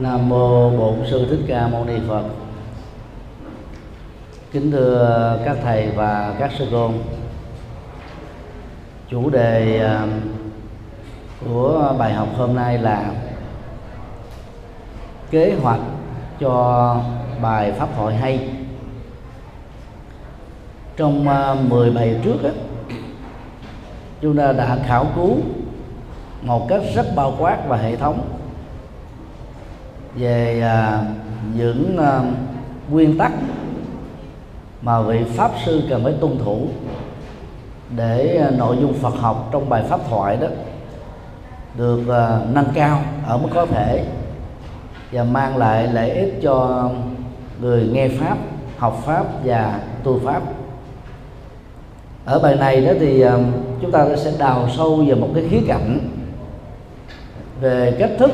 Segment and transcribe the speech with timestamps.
[0.00, 2.22] Nam mô Bổn sư Thích Ca Mâu Ni Phật.
[4.52, 6.90] Kính thưa các thầy và các sư cô.
[9.08, 10.06] Chủ đề à,
[11.44, 13.10] của bài học hôm nay là
[15.30, 15.80] kế hoạch
[16.40, 16.96] cho
[17.42, 18.48] bài pháp thoại hay.
[20.96, 22.50] Trong à, 10 bài trước á,
[24.20, 25.36] chúng ta đã khảo cứu
[26.42, 28.41] một cách rất bao quát và hệ thống
[30.14, 31.04] về à,
[31.54, 32.20] những à,
[32.90, 33.32] nguyên tắc
[34.82, 36.66] mà vị pháp sư cần phải tuân thủ
[37.96, 40.46] để à, nội dung Phật học trong bài pháp thoại đó
[41.74, 44.04] được uh, nâng cao ở mức có thể
[45.12, 46.88] và mang lại lợi ích cho
[47.60, 48.38] người nghe pháp
[48.78, 50.42] học pháp và tu pháp.
[52.24, 53.32] Ở bài này đó thì uh,
[53.80, 55.98] chúng ta sẽ đào sâu vào một cái khía cạnh
[57.60, 58.30] về cách thức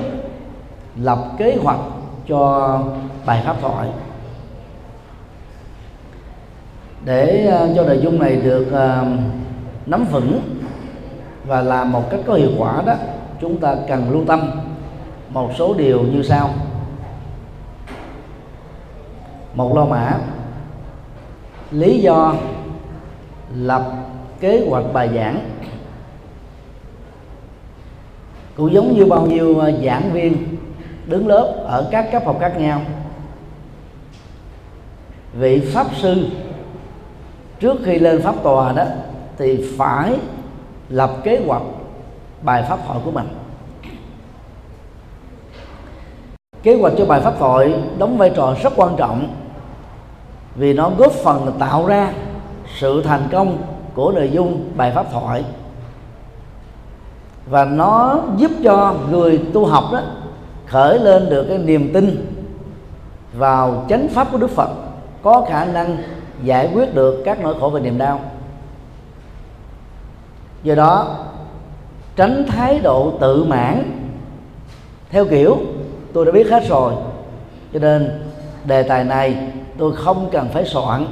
[1.00, 1.80] lập kế hoạch
[2.28, 2.80] cho
[3.26, 3.88] bài pháp thoại.
[7.04, 9.06] Để ờ, cho nội dung này được ờ,
[9.86, 10.40] nắm vững
[11.46, 12.94] và làm một cách có hiệu quả đó,
[13.40, 14.50] chúng ta cần lưu tâm
[15.30, 16.50] một số điều như sau.
[19.54, 20.18] Một lo mã.
[21.70, 22.34] Lý do
[23.54, 23.92] lập
[24.40, 25.40] kế hoạch bài giảng.
[28.56, 30.57] Cũng giống như bao nhiêu ờ, giảng viên
[31.08, 32.80] đứng lớp ở các cấp học khác nhau.
[35.32, 36.26] Vị pháp sư,
[37.60, 38.84] trước khi lên pháp tòa đó,
[39.38, 40.18] thì phải
[40.88, 41.62] lập kế hoạch
[42.42, 43.28] bài pháp thoại của mình.
[46.62, 49.28] Kế hoạch cho bài pháp thoại đóng vai trò rất quan trọng
[50.54, 52.12] vì nó góp phần tạo ra
[52.78, 53.58] sự thành công
[53.94, 55.44] của nội dung bài pháp thoại.
[57.46, 60.00] Và nó giúp cho người tu học đó
[60.68, 62.34] khởi lên được cái niềm tin
[63.32, 64.70] vào chánh pháp của Đức Phật,
[65.22, 65.96] có khả năng
[66.42, 68.20] giải quyết được các nỗi khổ và niềm đau.
[70.62, 71.16] Do đó,
[72.16, 73.82] tránh thái độ tự mãn,
[75.10, 75.56] theo kiểu,
[76.12, 76.92] tôi đã biết hết rồi,
[77.72, 78.22] cho nên
[78.64, 79.36] đề tài này
[79.78, 81.06] tôi không cần phải soạn.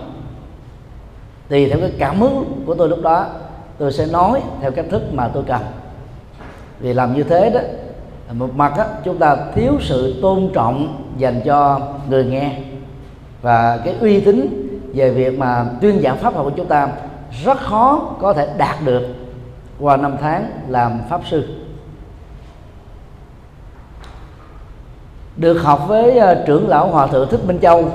[1.49, 3.27] Tùy theo cái cảm hứng của tôi lúc đó,
[3.79, 5.61] tôi sẽ nói theo cách thức mà tôi cần.
[6.81, 7.61] Vì làm như thế đó
[8.33, 12.59] một mặt đó, chúng ta thiếu sự tôn trọng dành cho người nghe.
[13.43, 16.89] Và cái uy tín về việc mà tuyên giảng pháp học của chúng ta
[17.45, 19.03] rất khó có thể đạt được
[19.81, 21.45] qua năm tháng làm pháp sư.
[25.37, 27.91] Được học với ờ, trưởng lão hòa thượng thích minh châu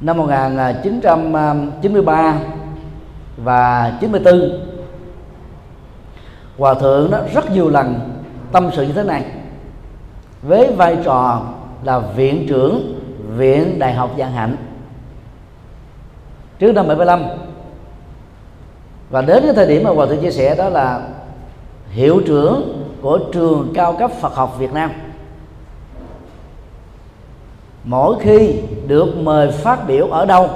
[0.00, 2.34] năm 1993
[3.36, 4.50] và 94
[6.58, 8.11] hòa thượng đó rất nhiều lần
[8.52, 9.24] tâm sự như thế này.
[10.42, 11.42] Với vai trò
[11.84, 13.00] là viện trưởng
[13.36, 14.56] viện đại học Giang Hạnh.
[16.58, 17.22] Trước năm 75
[19.10, 21.08] và đến cái thời điểm mà hòa thượng chia sẻ đó là
[21.90, 24.90] hiệu trưởng của trường cao cấp Phật học Việt Nam.
[27.84, 28.54] Mỗi khi
[28.86, 30.48] được mời phát biểu ở đâu,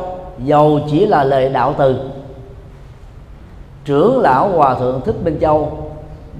[0.44, 2.10] dầu chỉ là lời đạo từ,
[3.84, 5.90] trưởng lão hòa thượng thích minh châu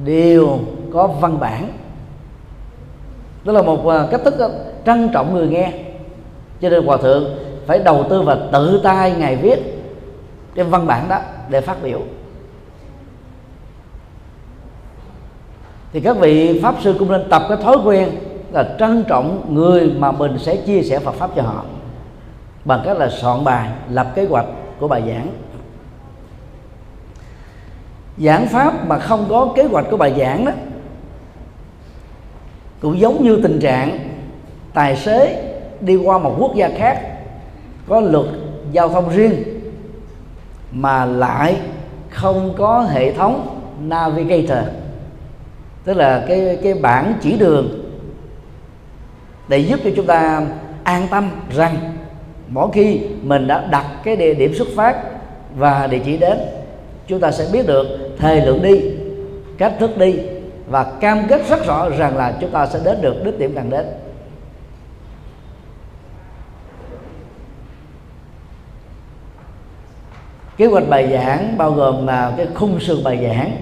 [0.05, 0.59] đều
[0.93, 1.73] có văn bản.
[3.45, 4.49] Đó là một à, cách thức à,
[4.87, 5.73] trân trọng người nghe.
[6.61, 7.25] Cho nên hòa thượng
[7.67, 9.59] phải đầu tư và tự tay ngài viết
[10.55, 12.01] cái văn bản đó để phát biểu.
[15.93, 18.11] Thì các vị pháp sư cũng nên tập cái thói quen
[18.53, 21.65] là trân trọng người mà mình sẽ chia sẻ Phật pháp cho họ
[22.65, 24.47] bằng cách là soạn bài, lập kế hoạch
[24.81, 25.29] của bài giảng.
[28.19, 30.53] Giảng pháp mà không có kế hoạch của bài giảng đó
[32.81, 33.99] cũng giống như tình trạng
[34.75, 35.43] tài xế
[35.81, 37.01] đi qua một quốc gia khác,
[37.89, 38.27] có luật
[38.73, 39.43] giao thông riêng,
[40.73, 41.57] mà lại
[42.11, 44.69] không có hệ thống navigator.
[45.85, 47.69] Tức là cái cái bảng chỉ đường
[49.49, 50.47] để giúp cho chúng ta
[50.85, 51.77] an tâm rằng
[52.49, 54.97] mỗi khi mình đã đặt cái địa điểm xuất phát
[55.57, 56.39] và địa chỉ đến,
[57.07, 57.87] chúng ta sẽ biết được
[58.19, 58.81] thời lượng đi,
[59.59, 60.15] cách thức đi
[60.67, 63.71] và cam kết rất rõ rằng là chúng ta sẽ đến được đích điểm cần
[63.71, 63.87] đến.
[70.57, 73.57] Kế hoạch bài giảng bao gồm là cái khung sườn bài giảng,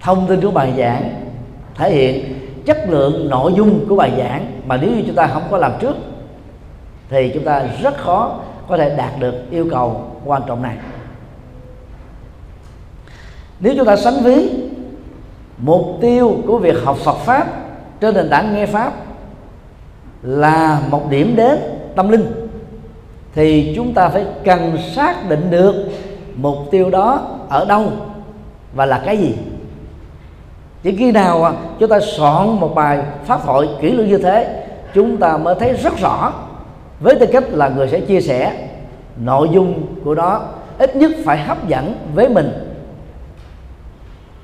[0.00, 1.14] thông tin của bài giảng,
[1.74, 5.42] thể hiện chất lượng nội dung của bài giảng mà nếu như chúng ta không
[5.50, 5.96] có làm trước
[7.08, 10.76] thì chúng ta rất khó có thể đạt được yêu cầu quan trọng này.
[13.60, 14.61] Nếu chúng ta sánh ví
[15.62, 17.46] mục tiêu của việc học Phật pháp
[18.00, 18.92] trên nền tảng nghe pháp
[20.22, 21.58] là một điểm đến
[21.96, 22.24] tâm linh.
[23.34, 25.74] Thì chúng ta phải cần xác định được
[26.36, 27.92] mục tiêu đó ở đâu
[28.74, 29.34] và là cái gì.
[30.82, 34.64] Chỉ khi nào à, chúng ta soạn một bài pháp thoại kỹ lưỡng như thế,
[34.94, 36.32] chúng ta mới thấy rất rõ
[37.00, 38.68] với tư cách là người sẽ chia sẻ
[39.16, 40.42] nội dung của đó
[40.78, 42.71] ít nhất phải hấp dẫn với mình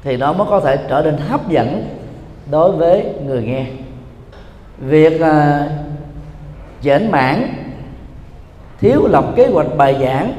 [0.03, 1.89] thì nó mới có thể trở nên hấp dẫn
[2.51, 3.67] đối với người nghe.
[4.79, 5.71] Việc uh,
[6.83, 7.55] chểnh mãn
[8.81, 10.33] thiếu lập kế hoạch bài giảng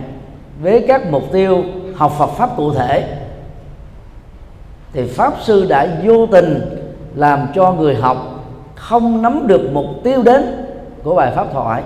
[0.61, 1.63] với các mục tiêu
[1.95, 3.17] học Phật pháp cụ thể
[4.94, 6.62] thì pháp sư đã vô tình
[7.15, 8.45] làm cho người học
[8.75, 10.65] không nắm được mục tiêu đến
[11.03, 11.83] của bài pháp thoại.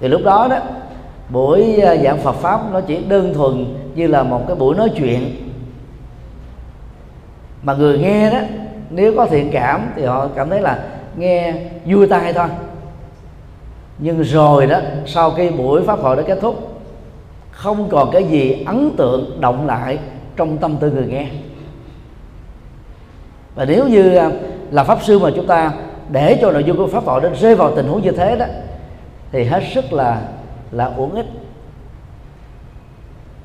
[0.00, 0.58] Thì lúc đó đó
[1.28, 3.64] buổi à, giảng Phật pháp nó chỉ đơn thuần
[3.94, 5.41] như là một cái buổi nói chuyện
[7.62, 8.38] mà người nghe đó,
[8.90, 10.84] nếu có thiện cảm thì họ cảm thấy là
[11.16, 11.54] nghe
[11.86, 12.46] vui tai thôi.
[13.98, 16.80] Nhưng rồi đó, sau khi buổi pháp hội đã kết thúc,
[17.50, 19.98] không còn cái gì ấn tượng, động lại
[20.36, 21.26] trong tâm tư người nghe.
[23.54, 24.30] Và nếu như à,
[24.70, 25.72] là pháp sư mà chúng ta
[26.10, 28.46] để cho nội dung của pháp hội đó rơi vào tình huống như thế đó,
[29.32, 30.22] thì hết sức là
[30.70, 31.26] là uổng ích.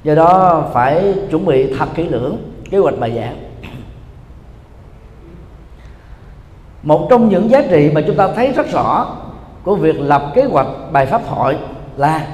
[0.03, 2.37] Do đó phải chuẩn bị thật kỹ lưỡng
[2.69, 3.46] kế hoạch bài giảng.
[6.87, 9.07] Một trong những giá trị mà chúng ta thấy rất rõ
[9.63, 11.57] của việc lập kế hoạch bài pháp thoại
[11.97, 12.27] là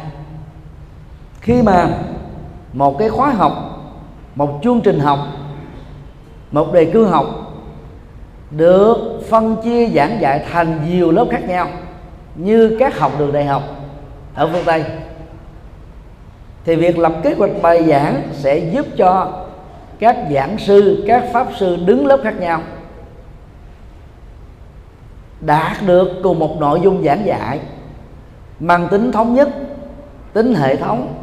[1.42, 1.88] khi mà
[2.74, 3.52] một cái khóa học,
[4.36, 5.20] một chương trình học,
[6.52, 7.26] một đề cương học
[8.52, 11.68] được phân chia giảng dạy thành nhiều lớp khác nhau
[12.36, 13.64] như các học đường đại học
[14.36, 14.84] ở phương tây,
[16.66, 19.32] thì việc lập kế hoạch bài giảng sẽ giúp cho
[20.00, 22.62] các giảng sư, các pháp sư đứng lớp khác nhau
[25.46, 27.60] đạt được cùng một nội dung giảng dạy
[28.60, 29.50] mang tính thống nhất,
[30.34, 31.14] tính hệ thống,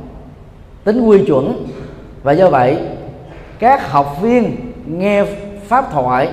[0.84, 1.66] tính quy chuẩn.
[2.22, 2.78] Và do vậy,
[3.58, 4.56] các học viên
[4.86, 5.24] nghe
[5.66, 6.28] pháp thoại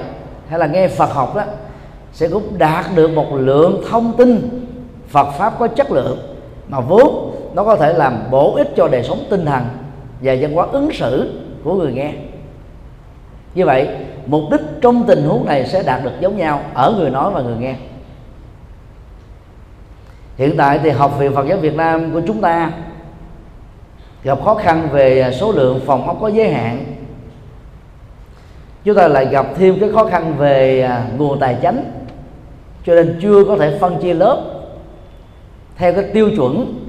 [0.47, 1.43] hay là nghe Phật học đó
[2.13, 4.49] sẽ cũng đạt được một lượng thông tin
[5.09, 6.19] Phật pháp có chất lượng
[6.67, 9.63] mà vốn nó có thể làm bổ ích cho đời sống tinh thần
[10.21, 12.13] và văn hóa ứng xử của người nghe.
[13.55, 13.89] Như vậy
[14.27, 17.41] mục đích trong tình huống này sẽ đạt được giống nhau, ở người nói và
[17.41, 17.75] người nghe.
[20.37, 22.71] Hiện tại thì học viện Phật giáo Việt Nam của chúng ta
[24.23, 26.85] gặp khó khăn về số lượng phòng học có giới hạn.
[28.83, 31.91] Chúng ta lại gặp thêm cái khó khăn về à, nguồn tài chính
[32.85, 34.43] cho nên chưa có thể phân chia lớp
[35.75, 36.83] theo cái tiêu chuẩn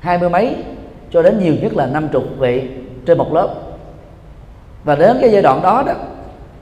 [0.00, 0.56] hai mươi mấy,
[1.10, 2.68] cho đến nhiều nhất là năm chục vị
[3.06, 3.54] trên một lớp.
[4.84, 5.92] Và đến cái giai đoạn đó đó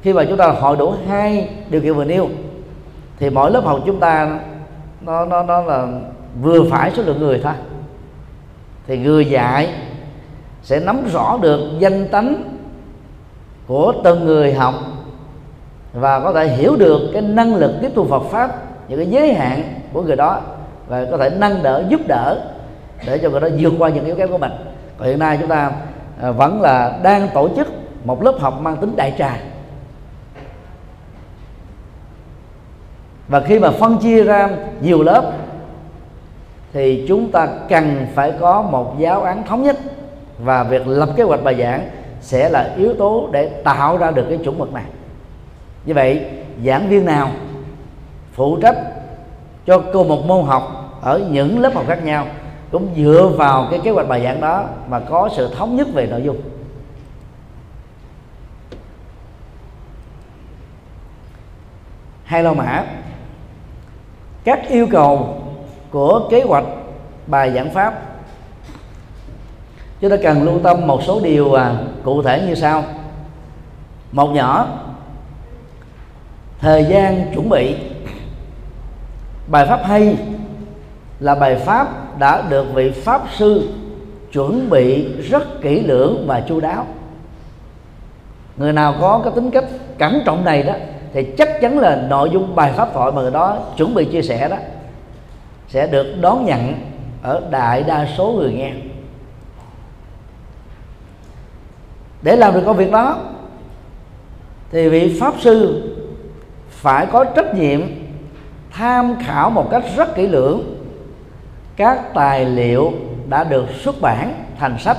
[0.02, 2.28] khi mà chúng ta hội đủ hai điều kiện vừa nêu,
[3.18, 4.38] thì mỗi lớp học chúng ta
[5.00, 5.86] nó nó nó là
[6.42, 7.52] vừa phải số lượng người thôi.
[8.86, 9.68] Thì người dạy
[10.62, 12.42] sẽ nắm rõ được danh tánh
[13.66, 14.74] của từng người học
[15.92, 18.50] và có thể hiểu được cái năng lực tiếp thu Phật pháp,
[18.88, 20.40] những cái giới hạn của người đó
[20.88, 22.40] và có thể nâng đỡ, giúp đỡ
[23.06, 24.52] để cho người đó vượt qua những yếu kém của mình.
[24.98, 25.72] Còn hiện nay chúng ta
[26.22, 27.68] à, vẫn là đang tổ chức
[28.04, 29.36] một lớp học mang tính đại trà.
[33.30, 34.48] Và khi mà phân chia ra
[34.80, 35.32] nhiều lớp,
[36.72, 39.76] thì chúng ta cần phải có một giáo án thống nhất.
[40.38, 44.26] Và việc lập kế hoạch bài giảng sẽ là yếu tố để tạo ra được
[44.28, 44.84] cái chuẩn mực này.
[45.84, 46.26] Như vậy,
[46.64, 47.30] giảng viên nào
[48.32, 48.76] phụ trách
[49.66, 50.62] cho cô một môn học
[51.02, 52.26] ở những lớp học khác nhau
[52.72, 56.06] cũng dựa vào cái kế hoạch bài giảng đó mà có sự thống nhất về
[56.06, 56.40] nội dung.
[62.24, 62.84] Hai lô mã
[64.44, 65.42] các yêu cầu
[65.90, 66.64] của kế hoạch
[67.26, 68.02] bài giảng pháp.
[70.00, 72.84] Chúng ta cần lưu tâm một số điều à, cụ thể như sau.
[74.12, 74.68] Một nhỏ,
[76.58, 77.76] thời gian chuẩn bị.
[79.46, 80.16] Bài pháp hay
[81.20, 83.68] là bài pháp đã được vị pháp sư
[84.32, 86.86] chuẩn bị rất kỹ lưỡng và chu đáo.
[88.56, 89.64] Người nào có cái tính cách
[89.98, 90.74] cẩn trọng này đó
[91.12, 94.22] thì chắc chắn là nội dung bài pháp thoại mà người đó chuẩn bị chia
[94.22, 94.56] sẻ đó
[95.68, 96.74] sẽ được đón nhận
[97.22, 98.72] ở đại đa số người nghe.
[102.22, 103.18] Để làm được công việc đó,
[104.72, 105.82] thì vị pháp sư
[106.70, 107.80] phải có trách nhiệm
[108.70, 110.80] tham khảo một cách rất kỹ lưỡng
[111.76, 112.92] các tài liệu
[113.28, 114.96] đã được xuất bản thành sách,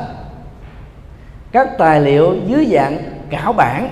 [1.51, 2.97] các tài liệu dưới dạng
[3.29, 3.89] cảo bản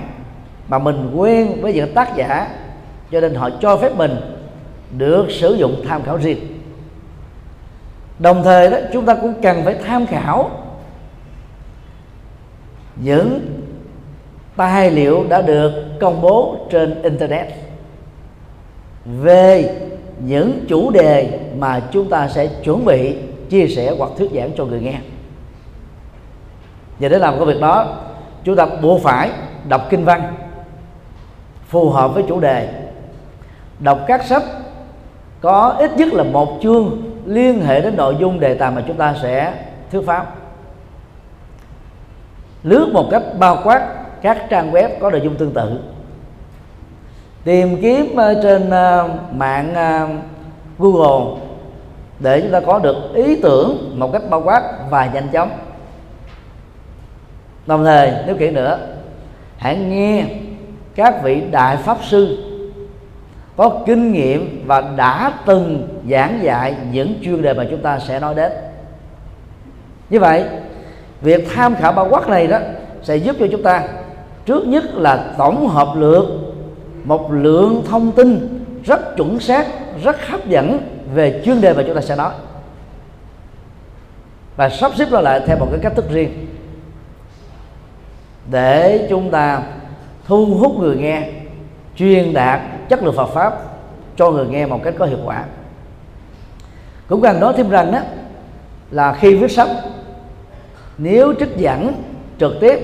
[0.70, 2.48] mà mình quen với những tác giả,
[3.10, 4.16] cho nên họ cho phép mình
[4.98, 6.38] được sử dụng tham khảo riêng.
[8.18, 10.50] Đồng thời đó, chúng ta cũng cần phải tham khảo
[12.96, 13.40] những
[14.56, 17.46] tài liệu đã được công bố trên internet
[19.04, 19.74] về
[20.24, 23.16] những chủ đề mà chúng ta sẽ chuẩn bị,
[23.48, 24.98] chia sẻ hoặc thuyết giảng cho người nghe.
[26.98, 27.96] Và để làm cái việc đó,
[28.44, 29.30] chúng ta buộc phải
[29.68, 30.34] đọc kinh văn
[31.70, 32.68] phù hợp với chủ đề.
[33.78, 34.42] Đọc các sách
[35.40, 38.96] có ít nhất là một chương liên hệ đến nội dung đề tài mà chúng
[38.96, 39.54] ta sẽ
[39.90, 40.34] thuyết pháp.
[42.62, 43.88] Lướt một cách bao quát
[44.22, 45.80] các trang web có nội dung tương tự.
[47.44, 50.08] Tìm kiếm ờ, trên ờ, mạng ờ,
[50.78, 51.40] Google
[52.18, 55.50] để chúng ta có được ý tưởng một cách bao quát và nhanh chóng.
[57.66, 58.78] Đồng thời, nếu kỹ nữa,
[59.56, 60.24] hãy nghe
[60.94, 62.38] các vị đại pháp sư
[63.56, 68.20] có kinh nghiệm và đã từng giảng dạy những chuyên đề mà chúng ta sẽ
[68.20, 68.52] nói đến.
[70.10, 70.44] Như vậy,
[71.20, 72.58] việc tham khảo bao quát này đó
[73.02, 73.82] sẽ giúp cho chúng ta,
[74.46, 76.24] trước nhất là tổng hợp lược,
[77.04, 79.66] một lượng thông tin rất chuẩn xác,
[80.04, 80.78] rất hấp dẫn
[81.14, 82.32] về chuyên đề mà chúng ta sẽ nói.
[84.56, 86.46] Và sắp xếp nó lại theo một cái cách thức riêng
[88.50, 89.62] để chúng ta
[90.30, 91.28] thu hút người nghe,
[91.96, 93.58] truyền đạt chất lượng Phật pháp
[94.16, 95.44] cho người nghe một cách có hiệu quả.
[97.08, 97.98] Cũng cần nói thêm rằng đó,
[98.90, 99.68] là khi viết sách,
[100.98, 101.92] nếu trích dẫn
[102.38, 102.78] trực tiếp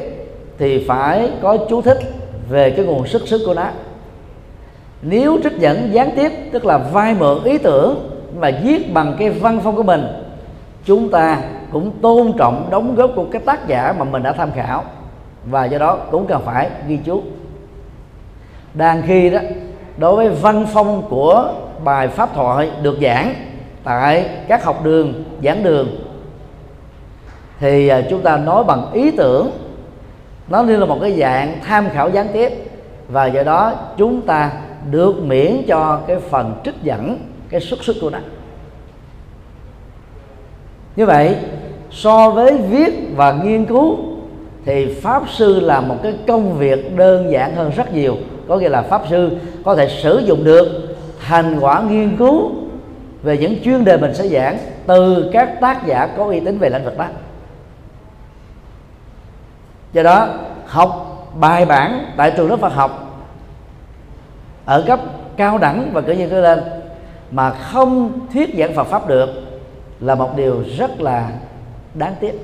[0.59, 1.99] thì phải có chú thích
[2.49, 3.69] về cái nguồn xuất xứ của nó.
[5.03, 9.31] Nếu trích dẫn gián tiếp, tức là vay mượn ý tưởng mà viết bằng cái
[9.31, 10.07] văn phong của mình,
[10.85, 11.39] chúng ta
[11.73, 14.85] cũng tôn trọng đóng góp của cái tác giả mà mình đã tham khảo.
[15.51, 17.23] Và do đó cũng cần phải ghi chú
[18.77, 19.39] đang khi đó,
[19.97, 21.53] đối với văn phong của
[21.85, 23.35] bài pháp thoại được giảng
[23.85, 25.89] tại các học đường, giảng đường,
[27.61, 29.51] thì à, chúng ta nói bằng ý tưởng.
[30.49, 32.53] Nó như là một cái dạng tham khảo gián tiếp
[33.09, 34.53] và do đó chúng ta
[34.91, 37.19] được miễn cho cái phần trích dẫn,
[37.49, 38.19] cái xuất xuất của nó.
[40.97, 41.37] Như vậy,
[41.91, 43.97] so với viết và nghiên cứu
[44.65, 48.17] thì pháp sư là một cái công việc đơn giản hơn rất nhiều
[48.49, 49.31] có nghĩa là pháp sư
[49.65, 52.51] có thể sử dụng được thành quả nghiên cứu
[53.23, 56.71] về những chuyên đề mình sẽ giảng từ các tác giả có uy tín về
[56.71, 57.07] lĩnh vực đó.
[59.93, 60.29] Do đó,
[60.67, 61.03] học
[61.35, 63.23] bài bản tại trường lớp Phật học
[64.65, 65.01] ở cấp
[65.37, 66.61] cao đẳng và cử nhân trở lên
[67.31, 69.29] mà không thuyết giảng Phật pháp được
[70.01, 71.31] là một điều rất là
[71.95, 72.41] đáng tiếc.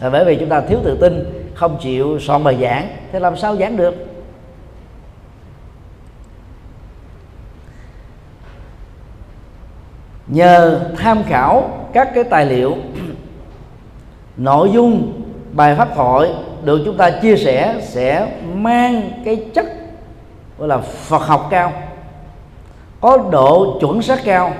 [0.00, 3.36] Là bởi vì chúng ta thiếu tự tin, không chịu soạn bài giảng, thì làm
[3.36, 4.05] sao giảng được?
[10.26, 12.76] Nhờ tham khảo các cái tài liệu,
[14.36, 19.66] nội dung, bài pháp thoại được chúng ta chia sẻ sẽ mang cái chất
[20.58, 21.72] gọi là Phật học cao,
[23.00, 24.52] có độ chuẩn xác cao,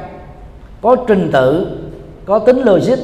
[0.83, 1.79] có trình tự,
[2.25, 2.99] có tính logic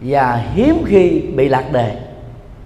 [0.00, 1.96] và hiếm khi bị lạc đề.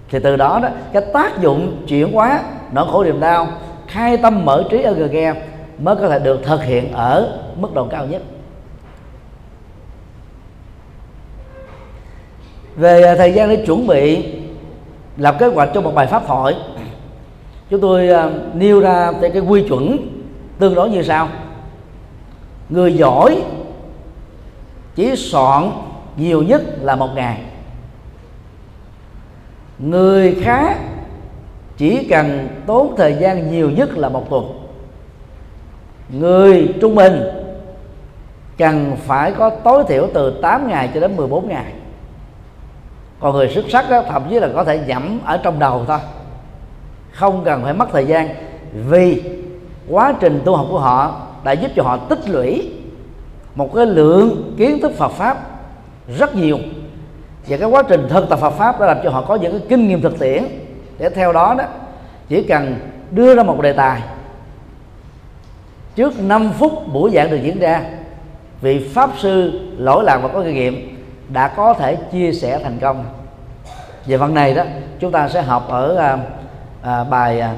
[0.09, 3.47] Thì từ đó đó, cái tác dụng chuyển hóa nỗi khổ niềm đau,
[3.87, 5.33] khai tâm mở trí ở người
[5.79, 8.21] mới có thể được thực hiện ở mức độ cao nhất.
[12.79, 14.25] Về à, thời gian để chuẩn bị
[15.17, 16.55] làm kế hoạch cho một bài pháp thoại
[17.69, 19.97] chúng tôi uh, nêu ra cái, cái quy chuẩn
[20.59, 21.27] tương đối như sau.
[22.69, 23.41] Người giỏi
[24.95, 25.71] chỉ soạn
[26.17, 27.41] nhiều nhất là một ngày.
[29.79, 30.75] Người khá
[31.77, 34.45] chỉ cần tốn thời gian nhiều nhất là một tuần.
[36.09, 37.21] Người trung bình
[38.57, 41.73] cần phải có tối thiểu từ 8 ngày cho đến 14 ngày
[43.19, 45.99] còn người xuất sắc đó, thậm chí là có thể nhẩm ở trong đầu thôi.
[47.11, 48.29] Không cần phải mất thời gian
[48.73, 49.23] vì
[49.89, 52.71] quá trình tu học của họ đã giúp cho họ tích lũy
[53.55, 55.37] một cái lượng kiến thức Phật pháp
[56.17, 56.57] rất nhiều.
[57.47, 59.67] Và cái quá trình thực tập Phật pháp đã làm cho họ có những cái
[59.69, 60.43] kinh nghiệm thực tiễn.
[60.97, 61.63] Để theo đó đó
[62.29, 62.75] chỉ cần
[63.11, 64.01] đưa ra một đề tài.
[65.95, 67.83] Trước 5 phút buổi giảng được diễn ra
[68.61, 70.98] vị pháp sư lỗi lạc và có kinh nghiệm
[71.29, 73.05] đã có thể chia sẻ thành công.
[74.05, 74.63] Về phần này đó
[74.99, 76.17] chúng ta sẽ học ở à,
[76.81, 77.55] à, bài à,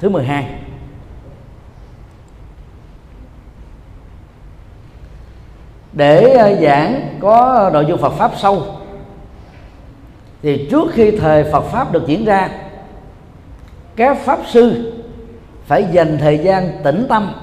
[0.00, 0.46] thứ 12
[5.92, 8.62] để à, giảng có nội dung Phật pháp sâu
[10.42, 12.48] thì trước khi thời Phật pháp được diễn ra
[13.96, 14.92] các pháp sư
[15.66, 17.34] phải dành thời gian tĩnh tâm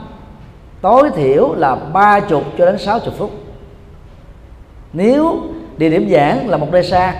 [0.81, 3.31] tối thiểu là ba chục cho đến sáu chục phút.
[4.93, 5.41] Nếu
[5.79, 7.13] địa điểm giảng là một nơi xa.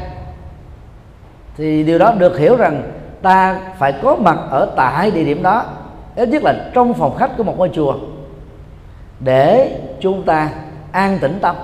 [1.58, 5.66] Thì điều đó được hiểu rằng ta phải có mặt ở tại địa điểm đó,
[6.16, 7.96] ít nhất là trong phòng khách của một ngôi chùa,
[9.20, 10.50] để chúng ta
[10.92, 11.56] an tĩnh tâm.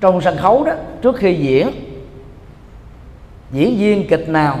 [0.00, 1.70] Trong sân khấu đó, trước khi diễn
[3.50, 4.58] diễn viên kịch nào,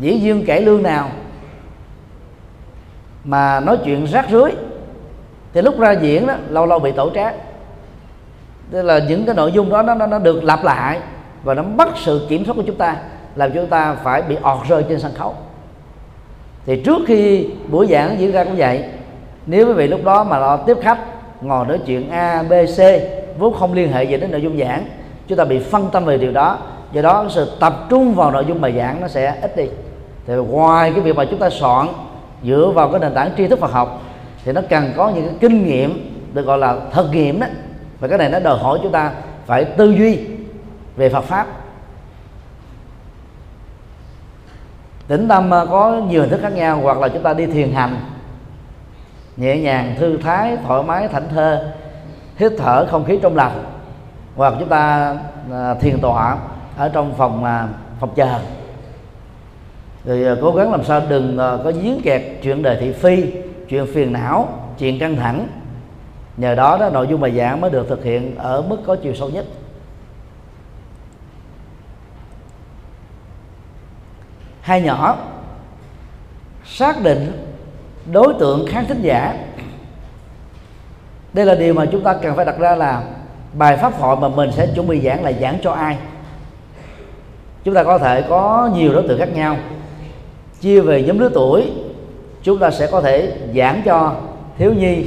[0.00, 1.08] diễn viên cải lương nào,
[3.24, 4.52] mà nói chuyện rác rưới
[5.54, 7.34] thì lúc ra diễn đó lâu lâu bị tổ trác
[8.70, 11.00] tức là những cái nội dung đó nó, nó nó được lặp lại
[11.42, 12.96] và nó bắt sự kiểm soát của chúng ta
[13.36, 15.34] làm chúng ta phải bị ọt rơi trên sân khấu.
[16.66, 18.84] Thì trước khi buổi giảng diễn ra cũng vậy
[19.46, 20.98] nếu quý vị lúc đó mà lo tiếp khách
[21.40, 22.80] ngồi nói chuyện a b c
[23.38, 24.84] vốn không liên hệ gì đến nội dung giảng
[25.28, 26.58] chúng ta bị phân tâm về điều đó.
[26.92, 29.64] Do đó sự tập trung vào nội dung bài giảng nó sẽ ít đi.
[30.26, 31.86] Thì ngoài cái việc mà chúng ta soạn
[32.44, 34.02] dựa vào cái nền tảng tri thức Phật học
[34.44, 37.46] thì nó cần có những cái kinh nghiệm được gọi là thực nghiệm đó.
[38.00, 39.12] Và cái này nó đòi hỏi chúng ta
[39.46, 40.18] phải tư duy
[40.96, 41.46] về Phật pháp.
[45.08, 47.72] Tĩnh tâm à, có nhiều hình thức khác nhau, hoặc là chúng ta đi thiền
[47.72, 47.96] hành,
[49.36, 51.72] nhẹ nhàng, thư thái, thoải mái, thảnh thơ
[52.36, 53.64] hít thở không khí trong lành,
[54.36, 55.14] hoặc chúng ta
[55.52, 56.38] à, thiền tọa
[56.76, 57.68] ở trong phòng à,
[58.00, 58.38] phòng chờ.
[60.04, 63.32] Rồi cố gắng làm sao đừng có giếng kẹt chuyện đời thị phi
[63.72, 64.48] chuyện phiền não,
[64.78, 65.48] chuyện căng thẳng.
[66.36, 69.14] Nhờ đó đó, nội dung bài giảng mới được thực hiện ở mức có chiều
[69.14, 69.44] sâu nhất.
[74.60, 75.18] Hai nhỏ,
[76.64, 77.32] xác định
[78.12, 79.44] đối tượng khán thính giả.
[81.32, 83.02] Đây là điều mà chúng ta cần phải đặt ra là
[83.52, 85.98] bài pháp thoại mà mình sẽ chuẩn bị giảng là giảng cho ai.
[87.64, 89.56] Chúng ta có thể có nhiều đối tượng khác nhau.
[90.60, 91.72] Chia về nhóm lứa tuổi
[92.42, 94.14] chúng ta sẽ có thể giảng cho
[94.58, 95.06] thiếu nhi,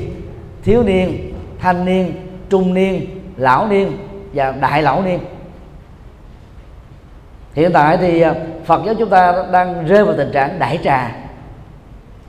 [0.64, 2.14] thiếu niên, thanh niên,
[2.50, 3.98] trung niên, lão niên
[4.34, 5.20] và đại lão niên.
[7.54, 8.34] Hiện tại thì à,
[8.66, 11.16] phật giáo chúng ta đang rơi vào tình trạng đại trà.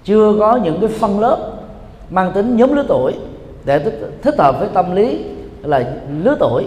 [0.04, 1.52] Chưa có những cái phân lớp
[2.10, 3.14] mang tính nhóm lứa tuổi
[3.64, 3.78] để
[4.22, 5.24] thích hợp với tâm lý
[5.62, 5.84] là
[6.22, 6.66] lứa tuổi.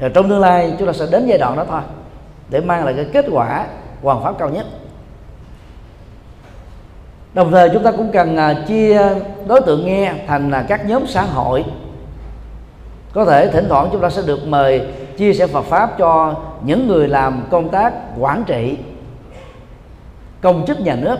[0.00, 1.80] Và trong tương lai chúng ta sẽ đến giai đoạn đó thôi,
[2.48, 3.66] để mang lại cái kết quả
[4.02, 4.66] hoàn pháp cao nhất
[7.34, 9.00] đồng thời chúng ta cũng cần à, chia
[9.46, 11.64] đối tượng nghe thành là các nhóm xã hội.
[13.12, 16.88] Có thể thỉnh thoảng chúng ta sẽ được mời chia sẻ Phật pháp cho những
[16.88, 18.76] người làm công tác quản trị
[20.40, 21.16] công chức nhà nước.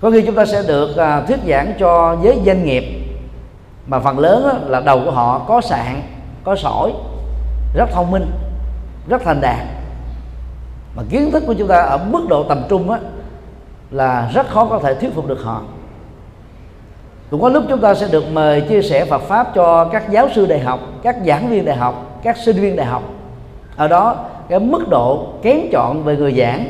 [0.00, 2.84] Có khi chúng ta sẽ được à, thuyết giảng cho giới doanh nghiệp
[3.86, 6.02] mà phần lớn là đầu của họ có sạn
[6.44, 6.92] có sỏi
[7.74, 8.30] rất thông minh
[9.08, 9.66] rất thành đạt.
[10.96, 12.98] Mà kiến thức của chúng ta ở mức độ tầm trung á,
[13.92, 15.62] là rất khó có thể thuyết phục được họ.
[17.30, 20.28] Cũng có lúc chúng ta sẽ được mời chia sẻ Phật pháp cho các giáo
[20.34, 23.02] sư đại học, các giảng viên đại học, các sinh viên đại học.
[23.76, 24.16] Ở đó,
[24.48, 26.64] cái mức độ kén chọn về người giảng,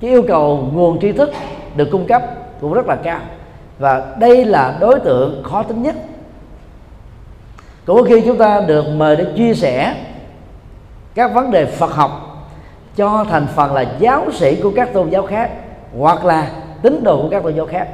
[0.00, 1.32] cái yêu cầu nguồn tri thức
[1.76, 2.22] được cung cấp
[2.60, 3.20] cũng rất là cao.
[3.78, 5.94] Và đây là đối tượng khó tính nhất.
[7.86, 9.94] Cũng khi chúng ta được mời để chia sẻ
[11.14, 12.10] các vấn đề Phật học
[12.96, 15.50] cho thành phần là giáo sĩ của các tôn giáo khác
[15.98, 16.50] hoặc là
[16.82, 17.88] tín đồ của các tôn giáo khác.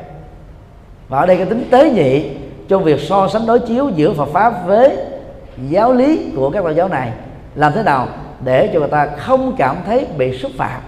[1.08, 2.30] Và ở đây cái tính tế nhị
[2.68, 4.96] trong việc so sánh đối chiếu giữa Phật pháp với
[5.68, 7.12] giáo lý của các tôn giáo này
[7.54, 8.08] làm thế nào
[8.44, 10.80] để cho người ta không cảm thấy bị xúc phạm.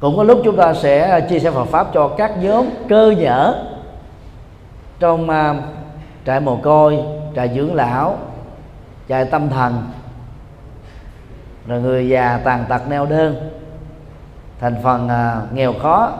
[0.00, 3.64] Cũng có lúc chúng ta sẽ chia sẻ Phật pháp cho các nhóm cơ nhở
[4.98, 5.56] trong uh,
[6.26, 6.98] trại mồ côi
[7.36, 8.16] trại dưỡng lão
[9.08, 9.82] trại tâm thần
[11.66, 13.50] rồi người già tàn tật neo đơn.
[14.60, 16.12] Thành phần à, nghèo khó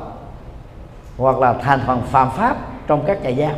[1.18, 2.56] hoặc là thành phần phạm pháp
[2.87, 3.54] trong các trại giam.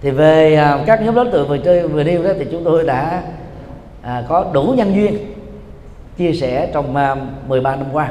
[0.00, 2.84] Thì về à, các nhóm đối tượng vừa chơi vừa điêu đó thì chúng tôi
[2.84, 3.22] đã
[4.02, 5.34] à, có đủ nhân duyên
[6.16, 7.16] chia sẻ trong à,
[7.48, 8.08] 13 năm qua.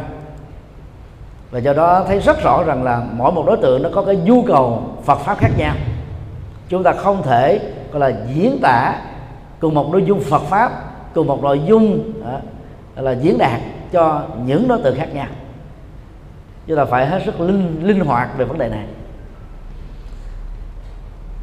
[1.52, 4.16] Và do đó thấy rất rõ rằng là mỗi một đối tượng nó có cái
[4.16, 5.76] nhu cầu Phật pháp khác nhau.
[6.70, 7.60] Chúng ta không thể
[7.92, 9.00] gọi là diễn tả
[9.62, 10.72] cùng một nội dung Phật pháp
[11.14, 12.40] cùng một nội dung à,
[12.96, 15.28] là diễn đạt cho những đối tượng khác nhau.
[16.68, 18.86] Chúng ta phải hết sức linh linh hoạt về vấn đề này.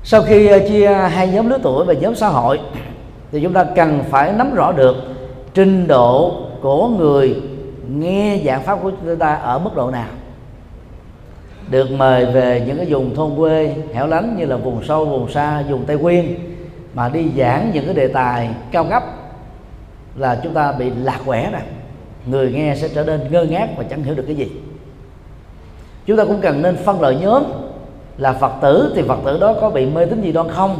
[0.05, 2.61] Sau khi à, chia hai nhóm lứa tuổi và nhóm xã hội
[3.33, 4.97] thì chúng ta cần phải nắm rõ được
[5.55, 7.43] trình độ của người
[7.89, 10.09] nghe giảng pháp của chúng ta ở mức độ nào.
[11.71, 15.31] Được mời về những cái vùng thôn quê hẻo lánh như là vùng sâu vùng
[15.31, 16.39] xa vùng tây nguyên
[16.99, 19.03] mà đi giảng những cái đề tài cao cấp
[20.17, 21.61] là chúng ta bị lạc quẻ rồi
[22.27, 24.51] người nghe sẽ trở nên ngơ ngác và chẳng hiểu được cái gì.
[26.07, 27.43] Chúng ta cũng cần nên phân loại nhóm
[28.17, 30.79] là phật tử, thì phật tử đó có bị mê tín gì đó không?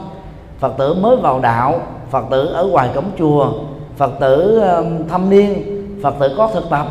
[0.59, 3.53] Phật tử mới vào đạo, phật tử ở ngoài cổng chùa,
[3.97, 4.63] phật tử
[5.09, 5.55] thâm niên,
[6.03, 6.87] phật tử có thực tập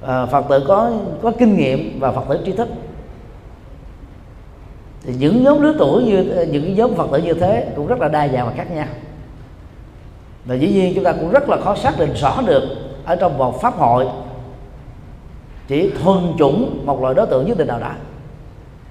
[0.00, 0.90] ờ, phật tử có
[1.22, 2.68] có kinh nghiệm và phật tử tri thức
[5.06, 8.08] thì những nhóm lứa tuổi như, những nhóm phật tử như thế cũng rất là
[8.08, 8.86] đa dạng và khác nhau.
[10.44, 12.62] Và dĩ nhiên chúng ta cũng rất là khó xác định rõ được
[13.04, 14.06] ở trong một pháp hội
[15.68, 17.90] chỉ thuần chủng một loại đối tượng nhất định nào đó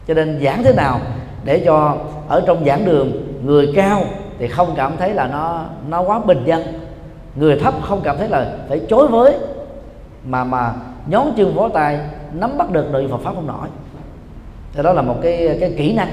[0.08, 1.00] cho nên giảng thế nào
[1.44, 1.98] để cho
[2.28, 3.12] ở trong giảng đường
[3.46, 4.04] người cao
[4.40, 6.62] thì không cảm thấy là nó nó quá bình dân.
[7.36, 9.38] Người thấp không cảm thấy là phải chối với,
[10.26, 10.74] mà mà
[11.08, 12.00] nhón chân vó tay
[12.34, 13.68] nắm bắt được nội Phật pháp không nổi
[14.76, 16.12] thì đó là một cái cái kỹ năng.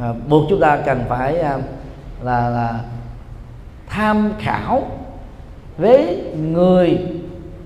[0.00, 1.58] À, buộc chúng ta cần phải à,
[2.22, 2.80] là là
[3.88, 4.82] tham khảo
[5.78, 6.98] với người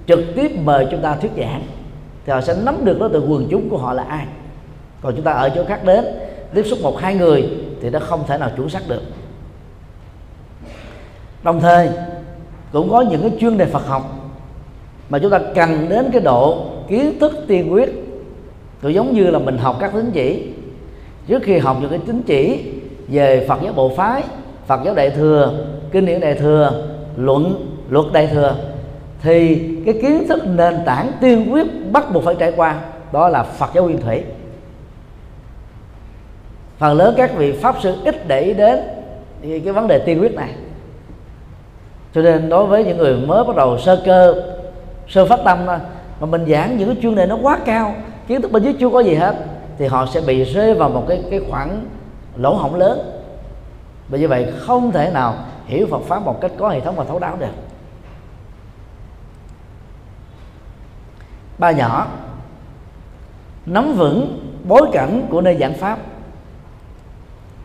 [0.07, 1.62] trực tiếp mời chúng ta thuyết giảng
[2.26, 4.26] thì họ sẽ nắm được đối tượng quần chúng của họ là ai.
[5.00, 6.05] Còn chúng ta ở chỗ khác đến
[6.55, 7.50] tiếp xúc một hai người
[7.83, 9.02] thì nó không thể nào chuẩn xác được.
[11.42, 11.88] Đồng thời
[12.72, 14.31] cũng có những cái chuyên đề Phật học
[15.09, 18.05] mà chúng ta cần đến cái độ kiến thức tiên quyết
[18.87, 20.49] cũng giống như là mình học các tín chỉ.
[21.27, 22.72] Trước khi học những cái tín chỉ
[23.09, 24.22] về Phật giáo bộ phái,
[24.66, 28.57] Phật giáo đại thừa, kinh điển đại thừa, luận, luật đại thừa,
[29.22, 32.81] thì cái kiến thức nền tảng tiên quyết bắt buộc phải trải qua,
[33.12, 34.22] đó là Phật giáo nguyên thủy.
[36.79, 38.79] Phần lớn các vị pháp sư ít để ý đến
[39.42, 40.51] cái vấn đề tiên quyết này.
[42.14, 44.35] Cho nên đối với những người mới bắt đầu sơ cơ,
[45.09, 47.94] sơ phát tâm, mà mình giảng những cái chuyên đề nó quá cao
[48.26, 49.36] kiến thức bên dưới chưa có gì hết,
[49.78, 51.84] thì họ sẽ bị rơi vào một cái cái khoảng
[52.36, 53.22] lỗ hổng lớn.
[54.08, 55.34] Và như vậy không thể nào
[55.66, 57.46] hiểu Phật pháp một cách có hệ thống và thấu đáo được.
[61.58, 62.06] Ba nhỏ,
[63.66, 65.98] nắm vững bối cảnh của nơi giảng pháp.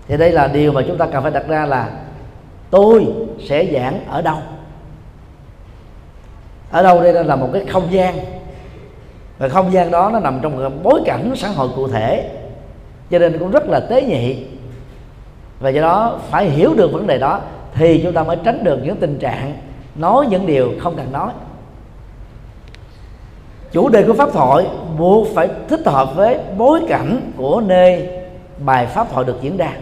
[0.08, 1.90] Thì đây là điều mà chúng ta cần phải đặt ra là
[2.72, 3.08] tôi
[3.48, 4.38] sẽ giảng ở đâu?
[6.72, 8.16] Ở đâu đây là một cái không gian
[9.42, 12.30] và không gian đó nó nằm trong một bối cảnh xã hội cụ thể.
[13.12, 14.46] Cho nên cũng rất là tế nhị.
[15.60, 17.40] Và do đó phải hiểu được vấn đề đó
[17.74, 19.58] thì chúng ta mới tránh được những tình trạng
[19.96, 21.32] nói những điều không cần nói.
[23.72, 24.66] Chủ đề của pháp thoại
[24.98, 28.10] buộc phải thích hợp với bối cảnh của nơi
[28.66, 29.74] bài pháp thoại được diễn ra.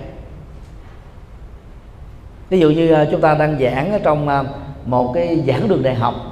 [2.50, 4.44] Ví dụ như à, chúng ta đang giảng ở trong à,
[4.86, 6.29] một cái giảng đường đại học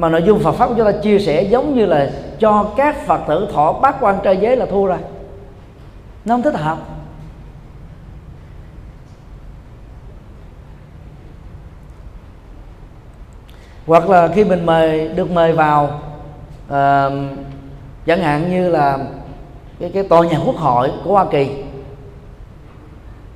[0.00, 3.06] mà nội dung Phật pháp của chúng ta chia sẻ giống như là cho các
[3.06, 4.98] Phật tử thọ bát quan trai giới là thua rồi.
[6.24, 6.78] Nó không thích hợp.
[13.86, 16.00] Hoặc là khi mình mời được mời vào
[16.66, 17.12] uh,
[18.06, 18.98] chẳng hạn như là
[19.80, 21.50] cái cái tòa nhà quốc hội của Hoa Kỳ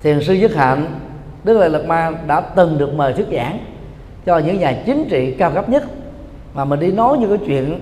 [0.03, 1.01] thiền sư Dứt Hạnh
[1.45, 3.59] Đức Lợi Lạt Ma đã từng được mời thuyết giảng
[4.27, 5.85] cho những nhà chính trị cao cấp nhất
[6.55, 7.81] mà mình đi nói những cái chuyện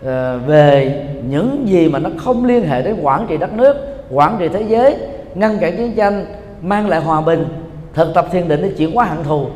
[0.00, 0.08] uh,
[0.46, 3.76] về những gì mà nó không liên hệ đến quản trị đất nước
[4.10, 4.96] quản trị thế giới
[5.34, 6.26] ngăn cản chiến tranh
[6.62, 7.44] mang lại hòa bình
[7.94, 9.46] thực tập thiền định để chuyển hóa hận thù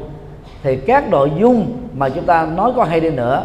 [0.63, 3.45] thì các nội dung mà chúng ta nói có hay đi nữa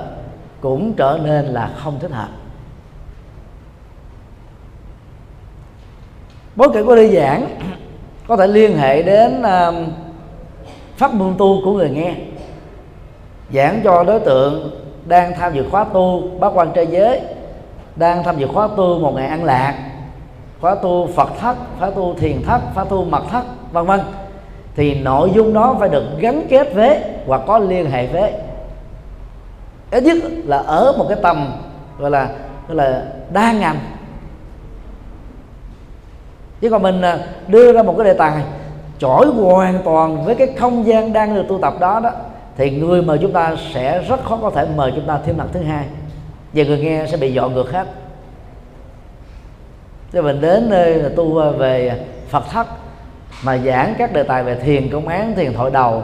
[0.61, 2.29] cũng trở nên là không thích hợp.
[6.55, 7.47] Bối cảnh của đi giảng
[8.27, 9.75] có thể liên hệ đến uh,
[10.97, 12.15] pháp môn tu của người nghe
[13.53, 17.21] giảng cho đối tượng đang tham dự khóa tu bát quan trai giới
[17.95, 19.75] đang tham dự khóa tu một ngày an lạc,
[20.61, 23.99] khóa tu phật thất, khóa tu thiền thất, khóa tu mật thất, vân vân.
[24.75, 28.33] Thì nội dung đó phải được gắn kết với hoặc có liên hệ với.
[29.91, 31.51] Ít nhất là ở một cái tầm
[31.99, 32.29] gọi là
[32.67, 33.79] gọi là đa ngành.
[36.61, 38.43] Chứ còn mình à, đưa ra một cái đề tài
[38.99, 42.11] chổi hoàn toàn với cái không gian đang được tu tập đó đó
[42.57, 45.49] thì người mời chúng ta sẽ rất khó có thể mời chúng ta thêm lần
[45.53, 45.85] thứ hai.
[46.53, 47.87] Và người nghe sẽ bị dọn ngược hết
[50.13, 52.67] thế mình đến nơi là tu về Phật thất
[53.43, 56.03] mà giảng các đề tài về thiền công án thiền thoại đầu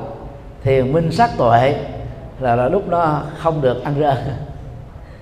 [0.64, 1.76] thiền minh sát tuệ
[2.40, 4.16] là, là lúc đó không được ăn rơ.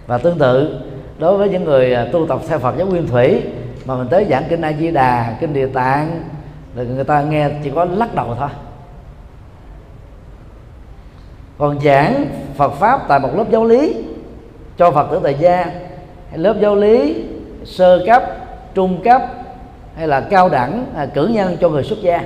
[0.08, 0.80] Và tương tự
[1.20, 3.42] đối với những người à, tu tập theo Phật giáo nguyên thủy
[3.86, 6.24] mà mình tới giảng kinh A Di Đà kinh Địa Tạng
[6.76, 8.50] thì người ta nghe chỉ có lắc đầu thôi
[11.58, 13.96] còn giảng Phật pháp tại một lớp giáo lý
[14.78, 15.66] cho Phật tử tại gia.
[16.34, 17.26] Lớp giáo lý
[17.66, 18.24] sơ cấp
[18.74, 19.22] trung cấp
[19.96, 22.22] hay là cao đẳng à, cử nhân cho người xuất gia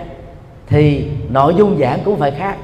[0.67, 2.57] thì nội dung giảng cũng phải khác.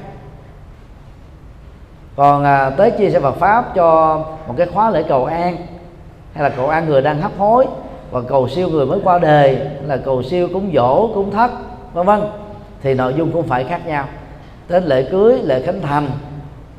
[2.16, 4.16] Còn à, tới chia sẻ Phật pháp cho
[4.48, 5.56] một cái khóa lễ cầu an
[6.34, 7.66] hay là cầu an người đang hấp hối
[8.10, 11.50] và cầu siêu người mới qua đời là cầu siêu cúng dỗ cúng thất
[11.92, 12.20] vân vân
[12.82, 14.04] thì nội dung cũng phải khác nhau.
[14.68, 16.08] Đến lễ cưới lễ khánh thành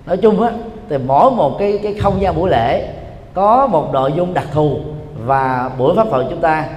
[0.10, 0.52] nói chung á,
[0.89, 2.93] thì mỗi một cái cái không gian buổi lễ
[3.34, 4.80] có một nội dung đặc thù
[5.26, 6.67] và buổi pháp thoại chúng ta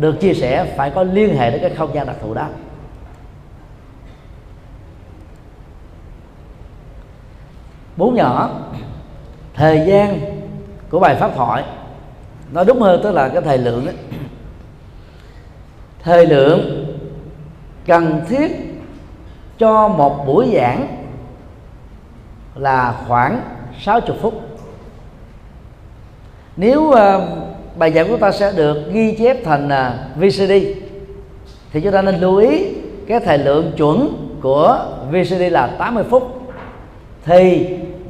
[0.00, 2.46] được chia sẻ phải có liên hệ đến cái không gian đặc thù đó
[7.96, 8.50] bốn nhỏ,
[9.54, 10.20] thời gian
[10.90, 11.64] của bài pháp thoại
[12.52, 13.94] nó đúng hơn tức là cái thời lượng ấy.
[16.02, 16.86] thời lượng
[17.86, 18.52] cần thiết
[19.58, 21.03] cho một buổi giảng
[22.56, 23.40] là khoảng
[23.80, 24.34] 60 phút.
[26.56, 26.96] Nếu uh,
[27.76, 30.52] bài giảng của ta sẽ được ghi chép thành ờ, uh, VCD
[31.72, 32.64] thì chúng ta nên lưu ý
[33.06, 36.52] cái thời lượng chuẩn của VCD là 80 phút.
[37.24, 37.66] Thì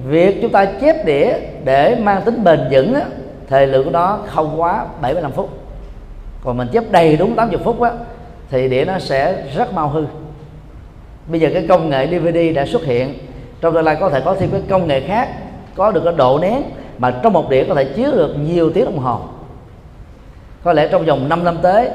[0.06, 3.02] việc chúng ta chép đĩa để mang tính bền vững á,
[3.48, 5.50] thời lượng của nó không quá 75 phút.
[6.44, 7.90] Còn mình chép đầy đúng 80 phút á,
[8.50, 10.04] thì đĩa nó sẽ rất mau hư.
[11.26, 13.14] Bây giờ cái công nghệ DVD đã xuất hiện
[13.64, 15.28] trong tương lai có thể có thêm cái công nghệ khác,
[15.74, 16.62] có được cái độ nén,
[16.98, 19.20] mà trong một đĩa có thể chứa được nhiều tiếng đồng hồ.
[20.64, 21.88] Có lẽ trong vòng 5 năm tới,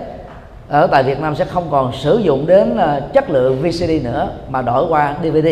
[0.70, 4.30] ở tại Việt Nam sẽ không còn sử dụng đến ờ, chất lượng VCD nữa,
[4.50, 5.48] mà đổi qua DVD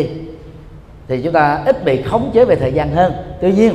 [1.08, 3.12] thì chúng ta ít bị khống chế về thời gian hơn.
[3.40, 3.74] Tuy nhiên,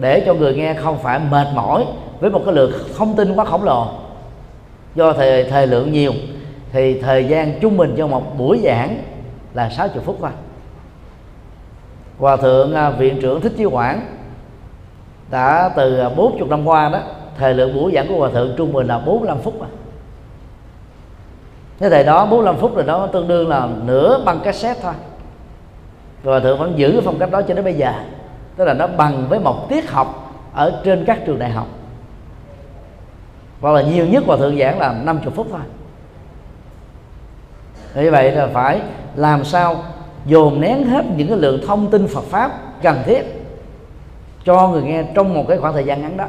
[0.00, 1.84] để cho người nghe không phải mệt mỏi
[2.20, 3.86] với một cái lượng thông tin quá khổng lồ,
[4.94, 6.12] do thời thời lượng nhiều,
[6.72, 8.98] thì thời gian trung bình cho một buổi giảng
[9.54, 10.30] là 60 phút thôi.
[12.18, 14.00] Hòa thượng à, viện trưởng Thích Chí Quảng
[15.30, 17.00] đã từ à, 40 năm qua đó
[17.38, 19.66] thời lượng buổi giảng của hòa thượng trung bình là 45 phút mà.
[21.78, 24.94] Cái thời đó 45 phút rồi đó, tương đương là nửa băng cassette thôi.
[26.24, 27.92] Rồi hòa thượng vẫn giữ cái phong cách đó cho đến bây giờ.
[28.56, 31.66] Tức là nó bằng với một tiết học ở trên các trường đại học.
[33.60, 35.60] Hoặc là nhiều nhất hòa thượng giảng là 50 phút thôi.
[37.94, 38.80] Như vậy là phải
[39.14, 39.84] làm sao
[40.26, 43.22] dồn nén hết những cái lượng thông tin Phật pháp cần thiết
[44.44, 46.24] cho người nghe trong một cái khoảng thời gian ngắn đó.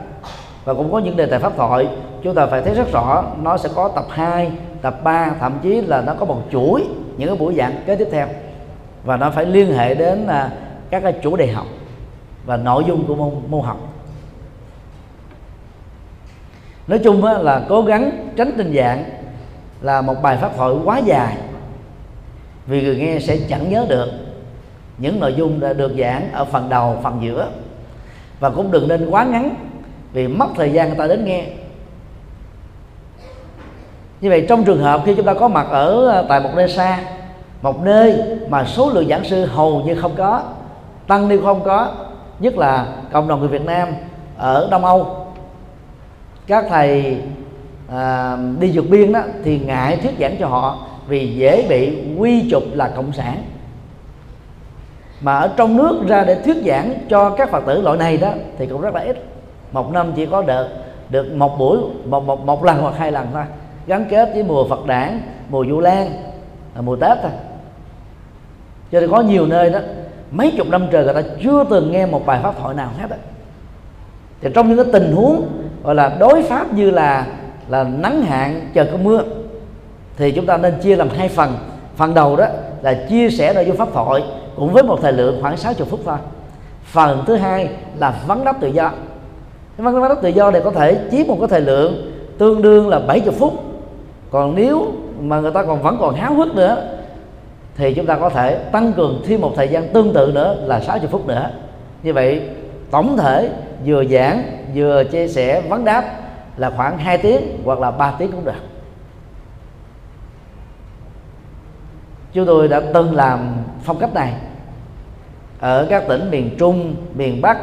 [0.65, 1.87] Và cũng có những đề tài pháp thoại
[2.23, 5.81] chúng ta phải thấy rất rõ nó sẽ có tập 2, tập 3 thậm chí
[5.81, 6.83] là nó có một chuỗi
[7.17, 8.27] những cái buổi giảng kế tiếp theo.
[9.03, 10.51] Và nó phải liên hệ đến là
[10.89, 11.65] các cái chủ đề học
[12.45, 13.77] và nội dung của môn, môn học.
[16.87, 19.03] Nói chung là cố gắng tránh tình dạng
[19.81, 21.37] là một bài pháp thoại quá dài
[22.67, 24.09] vì người nghe sẽ chẳng nhớ được
[24.97, 27.49] những nội dung đã được giảng ở phần đầu phần giữa.
[28.39, 29.55] Và cũng đừng nên quá ngắn
[30.13, 31.45] vì mất thời gian người ta đến nghe.
[34.21, 36.69] Như vậy trong trường hợp khi chúng ta có mặt ở ờ, tại một nơi
[36.69, 36.99] xa
[37.61, 40.41] một nơi mà số lượng giảng sư hầu như không có
[41.07, 41.91] tăng ni không có
[42.39, 43.87] nhất là cộng đồng người Việt Nam
[44.37, 45.27] ở Đông Âu
[46.47, 47.21] các thầy
[47.89, 52.49] à, đi vượt biên đó thì ngại thuyết giảng cho họ vì dễ bị quy
[52.51, 53.43] chụp là cộng sản.
[55.21, 58.33] Mà ở trong nước ra để thuyết giảng cho các phật tử loại này đó,
[58.57, 59.23] thì cũng rất là ít.
[59.71, 60.67] Một năm chỉ có được
[61.09, 63.43] được một buổi, một một một lần hoặc hai lần thôi.
[63.87, 66.09] Gắn kết với mùa phật đản, mùa vu lan
[66.75, 67.31] à, mùa tết thôi.
[68.91, 69.79] Cho nên có nhiều nơi đó,
[70.31, 73.07] mấy chục năm trời người ta chưa từng nghe một bài pháp thoại nào hết
[73.09, 73.15] đó.
[74.41, 75.47] thì trong những cái tình huống,
[75.83, 77.27] gọi là đối pháp như là
[77.67, 79.23] là nắng hạn, chờ có mưa
[80.17, 81.57] thì chúng ta nên chia làm hai phần.
[81.95, 82.45] Phần đầu đó
[82.81, 84.23] là chia sẻ nội dung pháp thoại
[84.55, 86.17] cũng với một thời lượng khoảng 60 phút thôi.
[86.83, 88.91] Phần thứ hai là vấn đáp tự do.
[89.77, 92.89] Cái vấn đáp tự do này có thể chiếm một cái thời lượng tương đương
[92.89, 93.53] là 70 phút.
[94.31, 96.83] Còn nếu mà người ta còn vẫn còn háo hức nữa,
[97.77, 100.79] thì chúng ta có thể tăng cường thêm một thời gian tương tự nữa là
[100.79, 101.49] 60 phút nữa.
[102.03, 102.41] Như vậy,
[102.91, 103.49] tổng thể
[103.85, 104.43] vừa giảng,
[104.75, 106.03] vừa chia sẻ vấn đáp
[106.57, 108.51] là khoảng 2 tiếng hoặc là 3 tiếng cũng được.
[112.37, 114.33] Chúng tôi đã từng làm phong cách này
[115.59, 117.57] ở các tỉnh miền trung miền bắc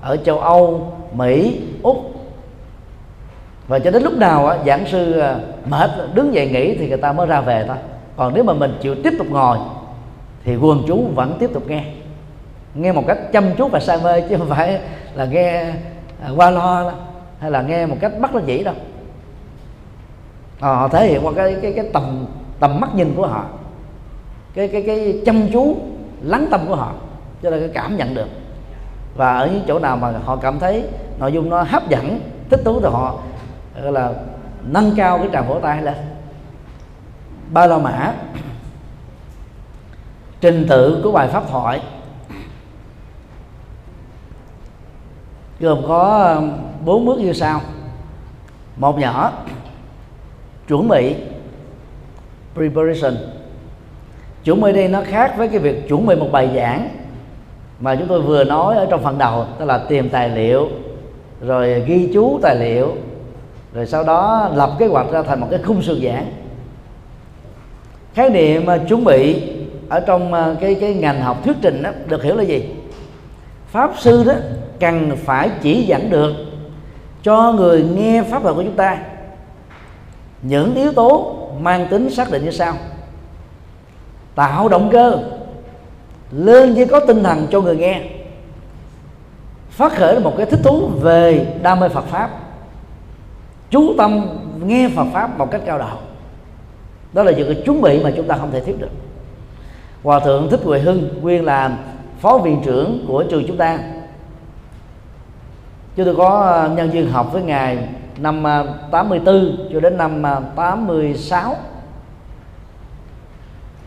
[0.00, 1.96] ở châu âu mỹ úc.
[3.68, 5.38] Và cho đến lúc nào á, giảng sư à,
[5.70, 7.76] mệt đứng dậy nghỉ thì người ta mới ra về thôi.
[8.16, 9.58] Còn nếu mà mình chịu tiếp tục ngồi
[10.44, 11.84] thì quần chúng vẫn tiếp tục nghe.
[12.74, 14.80] Nghe một cách chăm chút và say mê chứ không phải
[15.14, 15.64] là nghe
[16.22, 16.92] à, qua lo
[17.38, 18.74] hay là nghe một cách bắt nó dĩ đâu.
[20.60, 22.26] À, họ thể hiện qua cái cái cái tầm
[22.60, 23.44] tầm mắt nhìn của họ
[24.54, 25.76] cái cái cái chăm chú,
[26.22, 26.92] lắng tâm của họ,
[27.42, 28.28] cho nên cái cảm nhận được.
[29.16, 30.84] Và ở những chỗ nào mà họ cảm thấy
[31.18, 33.18] nội dung nó hấp dẫn, thích thú thì họ,
[33.82, 34.12] gọi là,
[34.62, 35.94] nâng cao cái tràng vỗ tay lên.
[37.52, 38.14] Ba la mã,
[40.40, 41.82] trình tự của bài pháp thoại.
[45.60, 46.52] Gồm có um,
[46.84, 47.60] bốn bước như sau.
[48.76, 49.32] Một nhỏ,
[50.68, 51.14] chuẩn bị,
[52.54, 53.14] preparation
[54.48, 56.88] chuẩn bị đây nó khác với cái việc chuẩn bị một bài giảng
[57.80, 60.68] mà chúng tôi vừa nói ở trong phần đầu, tức là tìm tài liệu,
[61.40, 62.94] rồi ghi chú tài liệu,
[63.74, 66.26] rồi sau đó lập kế hoạch ra thành một cái khung sự giảng.
[68.14, 69.42] Khái niệm mà chuẩn bị
[69.88, 72.74] ở trong à, cái cái ngành học thuyết trình đó, được hiểu là gì?
[73.66, 74.34] Pháp sư đó
[74.80, 76.34] cần phải chỉ dẫn được
[77.22, 78.98] cho người nghe pháp thuật của chúng ta
[80.42, 82.74] những yếu tố mang tính xác định như sau
[84.38, 85.18] tạo động cơ.
[86.32, 88.02] Lên chỉ có tinh thần cho người nghe.
[89.70, 92.30] Phát khởi một cái thích thú về đam mê Phật pháp.
[93.70, 94.26] Chú tâm
[94.64, 95.88] nghe Phật pháp một cách cao độ
[97.12, 98.90] đó là những cái chuẩn bị mà chúng ta không thể thiếu được.
[100.02, 101.78] Hòa thượng thích huệ hưng nguyên là
[102.20, 103.78] phó viện trưởng của trường chúng ta.
[105.96, 110.26] Chúng tôi có à, nhân duyên học với ngài năm à, 84 cho đến năm
[110.26, 111.56] à, 86 ờ,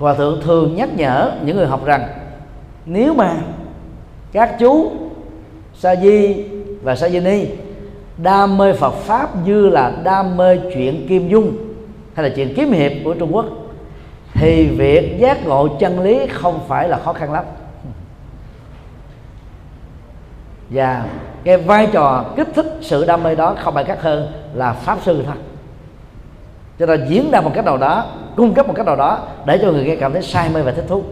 [0.02, 2.08] hòa thượng thường nhắc nhở những người học rằng,
[2.86, 3.36] nếu mà
[4.32, 4.92] các chú
[5.74, 6.46] sa di
[6.82, 7.46] và sa di ni
[8.18, 11.58] đam mê Phật pháp như là đam mê chuyện kim dung
[12.14, 13.46] hay là chuyện kiếm hiệp của Trung Quốc,
[14.34, 17.46] thì việc giác ngộ chân lý không phải là khó khăn lắm.
[20.70, 21.06] Và
[21.44, 24.98] cái vai trò kích thích sự đam mê đó không phải khác hơn là pháp
[25.02, 25.36] sư thôi
[26.82, 29.60] cho nên diễn ra một cách nào đó, cung cấp một cách nào đó để
[29.62, 31.04] cho người nghe cảm thấy say mê và thích thú.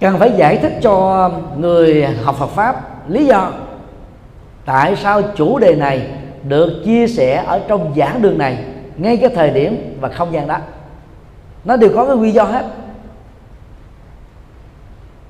[0.00, 3.52] Cần phải giải thích cho người học Phật pháp lý do
[4.64, 6.10] tại sao chủ đề này
[6.42, 8.64] được chia sẻ ở trong giảng đường này
[8.96, 10.58] ngay cái thời điểm và không gian đó.
[11.64, 12.66] Nó đều có cái nguyên do hết.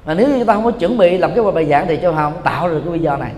[0.06, 2.12] Mà nếu như chúng ta không có chuẩn bị làm cái bài giảng thì cho
[2.12, 3.32] không tạo được cái nguyên do này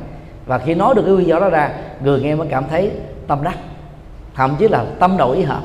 [0.46, 2.90] và khi nói được cái nguyên do đó ra, người nghe mới cảm thấy
[3.26, 3.58] tâm đắc,
[4.34, 5.62] thậm chí là tâm đầu ý hợp.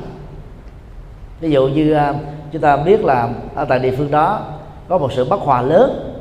[1.40, 2.14] Ví dụ như à,
[2.52, 4.40] chúng ta biết là ở tại địa phương đó
[4.88, 6.14] có một sự bất hòa lớn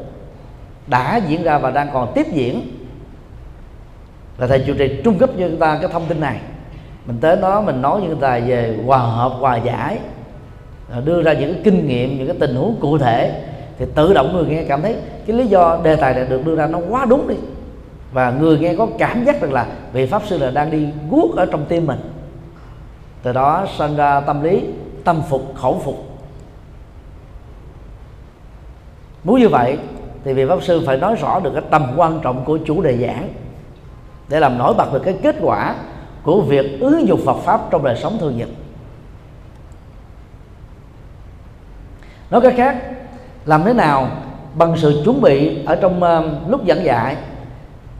[0.87, 2.61] đã diễn ra và đang còn tiếp diễn.
[4.37, 6.39] Và thầy chủ trì trung cấp cho chúng ta cái thông tin này.
[7.05, 9.99] Mình tới đó mình nói với người ta về hòa hợp, hòa giải
[10.91, 13.43] à, đưa ra những cái kinh nghiệm, những cái tình huống cụ thể,
[13.79, 14.95] thì tự động người nghe cảm thấy
[15.27, 17.35] cái lý do đề tài này được đưa ra nó quá đúng đi
[18.11, 21.35] và người nghe có cảm giác rằng là vị pháp sư là đang đi guốc
[21.35, 21.99] ở trong tim mình.
[23.23, 24.63] Từ đó sinh ra tâm lý
[25.03, 26.07] tâm phục khẩu phục.
[29.23, 29.77] Muốn như vậy
[30.23, 32.97] thì vị pháp sư phải nói rõ được cái tầm quan trọng của chủ đề
[32.97, 33.29] giảng
[34.29, 35.75] để làm nổi bật được cái kết quả
[36.23, 38.49] của việc ứng dụng Phật pháp trong đời sống thường nhật.
[42.31, 42.77] Nói cách khác
[43.45, 44.09] làm thế nào
[44.55, 47.15] bằng sự chuẩn bị ở trong uh, lúc giảng dạy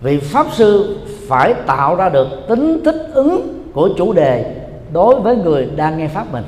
[0.02, 4.56] vị pháp sư phải tạo ra được tính thích ứng của chủ đề
[4.92, 6.44] đối với người đang nghe pháp mình.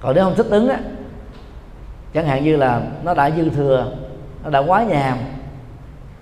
[0.00, 0.80] Còn nếu không thích ứng á,
[2.14, 3.92] chẳng hạn như là nó đã dư thừa,
[4.44, 5.18] nó đã quá nhàm,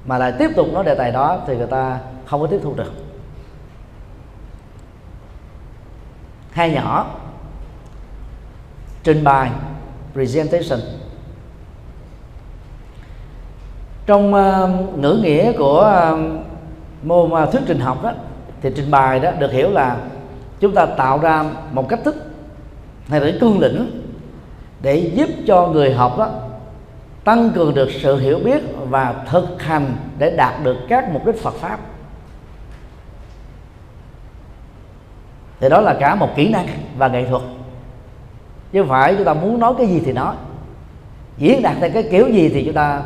[0.07, 2.75] mà lại tiếp tục nói đề tài đó thì người ta không có tiếp thu
[2.75, 2.93] được.
[6.53, 7.07] Hai nhỏ,
[9.03, 9.51] trình bày,
[10.13, 10.81] presentation
[14.07, 16.19] trong uh, ngữ nghĩa của uh,
[17.03, 18.13] môn uh, thuyết trình học đó
[18.61, 19.97] thì trình bày đó được hiểu là
[20.61, 22.17] chúng ta tạo ra một cách thức
[23.09, 24.03] hay là cương lĩnh
[24.83, 26.31] để giúp cho người học đó
[27.25, 31.43] tăng cường được sự hiểu biết và thực hành để đạt được các mục đích
[31.43, 31.79] Phật pháp.
[35.61, 36.67] Thì đó là cả một kỹ năng
[36.99, 37.43] và nghệ thuật.
[38.73, 40.35] Chứ không phải chúng ta muốn nói cái gì thì nói.
[41.39, 43.03] Diễn đạt theo cái kiểu gì thì chúng ta,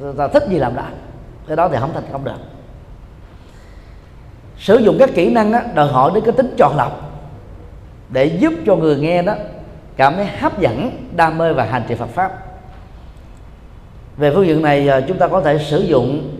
[0.00, 0.84] người ta thích gì làm đó
[1.46, 2.38] cái đó thì không thành công được.
[4.58, 7.12] Sử dụng các kỹ năng đó đòi hỏi đến cái tính chọn lọc
[8.08, 9.34] để giúp cho người nghe đó
[9.96, 12.32] cảm thấy hấp dẫn, đam mê và hành trì Phật pháp.
[14.16, 16.38] Về phương diện này à, chúng ta có thể sử dụng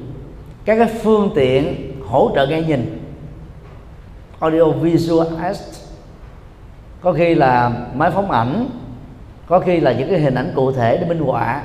[0.64, 3.02] các cái phương tiện hỗ trợ nghe nhìn,
[4.40, 5.26] audio visual
[7.00, 8.68] có khi là máy phóng ảnh,
[9.46, 11.62] có khi là những cái hình ảnh cụ thể để minh họa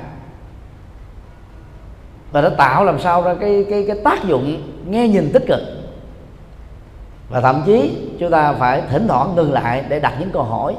[2.32, 5.60] và nó tạo làm sao ra cái cái cái tác dụng nghe nhìn tích cực.
[7.28, 10.74] Và thậm chí chúng ta phải thỉnh thoảng ngừng lại để đặt những câu hỏi,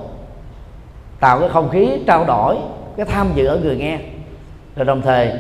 [1.20, 2.58] tạo cái không khí trao đổi,
[2.98, 4.00] cái tham dự ở người nghe.
[4.76, 5.32] Rồi đồng thời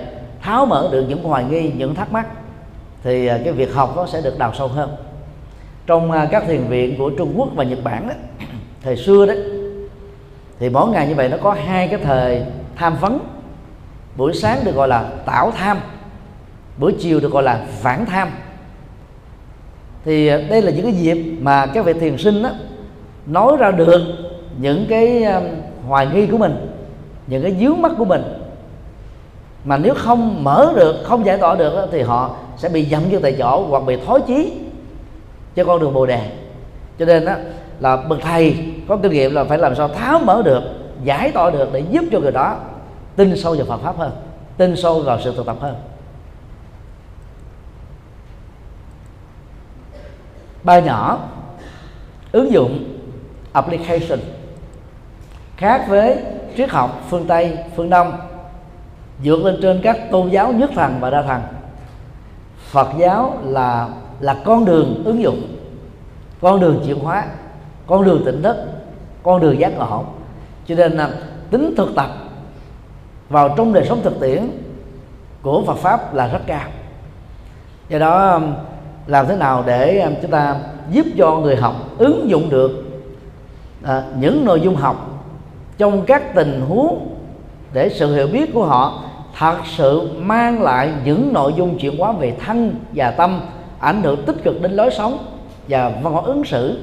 [0.41, 2.27] tháo mở được những hoài nghi, những thắc mắc,
[3.03, 4.95] thì à, cái việc học nó sẽ được đào sâu hơn.
[5.85, 8.13] Trong à, các thiền viện của Trung Quốc và Nhật Bản đó
[8.83, 9.33] thời xưa đó,
[10.59, 12.43] thì mỗi ngày như vậy nó có hai cái thời
[12.75, 13.19] tham vấn.
[14.15, 15.77] Buổi sáng được gọi là tảo tham
[16.79, 18.29] buổi chiều được gọi là vãng tham.
[20.05, 22.49] Thì à, đây là những cái dịp mà các vị thiền sinh đó,
[23.25, 24.01] nói ra được
[24.57, 25.25] những cái
[25.87, 26.69] hoài nghi của mình
[27.29, 28.23] những cái dướng mắt của mình.
[29.63, 33.21] Mà nếu không mở được không giải tỏa được thì họ sẽ bị dậm chân
[33.21, 34.53] tại chỗ hoặc bị thối chí
[35.55, 36.21] cho con đường bồ đề.
[36.99, 37.33] Cho nên đó
[37.79, 38.55] là bậc thầy
[38.87, 40.63] có kinh nghiệm là phải làm sao tháo mở được
[41.03, 42.57] giải tỏa được để giúp cho người đó
[43.15, 44.11] tin sâu vào Phật pháp hơn
[44.57, 45.75] tin sâu vào sự thực tập hơn.
[50.63, 51.19] Ba nhỏ.
[52.31, 52.83] Ứng dụng
[53.53, 54.19] application.
[55.57, 56.17] Khác với
[56.57, 58.13] triết học phương tây, phương đông,
[59.23, 61.41] dựa lên trên các tôn giáo nhất thần và đa thần.
[62.57, 63.89] Phật giáo là
[64.19, 65.57] là con đường ứng dụng,
[66.41, 67.25] con đường chuyển hóa,
[67.87, 68.57] con đường tỉnh thức,
[69.23, 70.03] con đường giác ngộ.
[70.67, 71.09] Cho nên là
[71.51, 72.09] tính thực tập
[73.29, 74.49] vào trong đời sống thực tiễn
[75.41, 76.69] của Phật pháp là rất cao.
[77.89, 78.41] Do đó
[79.09, 80.55] làm thế nào để ờ, chúng ta
[80.91, 82.85] giúp cho người học ứng dụng được
[83.83, 85.25] à, những nội dung học
[85.77, 87.17] trong các tình huống
[87.73, 89.03] để sự hiểu biết của họ
[89.37, 93.41] thật sự mang lại những nội dung chuyển hóa về thân và tâm
[93.79, 95.17] ảnh hưởng tích cực đến lối sống
[95.67, 96.79] và văn hóa ứng xử.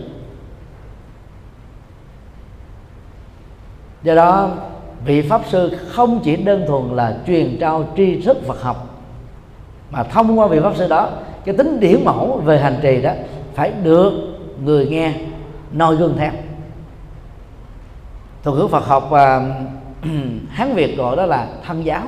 [4.03, 4.51] Do đó
[5.05, 8.87] vị pháp sư không chỉ đơn thuần là truyền trao tri thức Phật học
[9.91, 11.11] mà thông qua vị pháp sư đó
[11.47, 13.13] cái tính điển mẫu về hành trì đó
[13.55, 14.13] phải được
[14.65, 15.15] người nghe
[15.73, 16.33] noi gương theo.
[18.43, 19.57] Thuật ngữ Phật học và
[20.51, 22.03] Hán Việt gọi đó là thân giáo.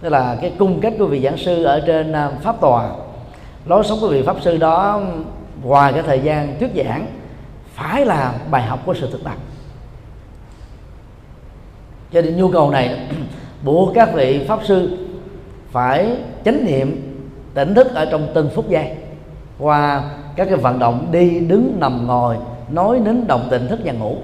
[0.00, 2.90] Tức là cái cung cách của vị giảng sư ở trên à, pháp tòa.
[3.66, 5.02] Lối sống của vị pháp sư đó,
[5.62, 7.06] ngoài cái thời gian thuyết giảng,
[7.74, 9.36] phải là bài học của sự thực tập.
[12.12, 13.08] Cho nên nhu cầu này,
[13.64, 14.98] buộc các vị pháp sư
[15.72, 17.09] phải chánh niệm
[17.54, 18.90] tỉnh thức ở trong từng phút giây
[19.58, 20.02] qua
[20.36, 22.36] các cái vận động đi, đứng, nằm, ngồi,
[22.70, 24.16] nói đến động tỉnh thức và ngủ.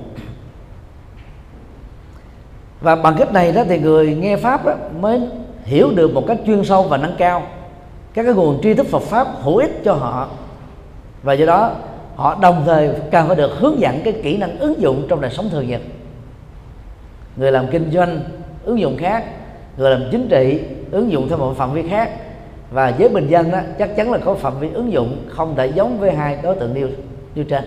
[2.80, 5.20] Và bằng cách này đó thì người nghe pháp đó mới
[5.64, 7.42] hiểu được một cách chuyên sâu và nâng cao
[8.14, 10.28] các cái nguồn tri thức Phật pháp hữu ích cho họ.
[11.22, 11.70] Và do đó,
[12.16, 15.30] họ đồng thời cần phải được hướng dẫn cái kỹ năng ứng dụng trong đời
[15.30, 15.80] sống thường nhật.
[17.36, 18.20] Người làm kinh doanh,
[18.64, 19.24] ứng dụng khác.
[19.76, 20.60] Người làm chính trị,
[20.90, 22.10] ứng dụng theo một phạm vi khác
[22.70, 25.66] và với bình dân đó chắc chắn là có phạm vi ứng dụng không thể
[25.66, 26.88] giống với hai đối tượng nêu
[27.34, 27.64] như trên.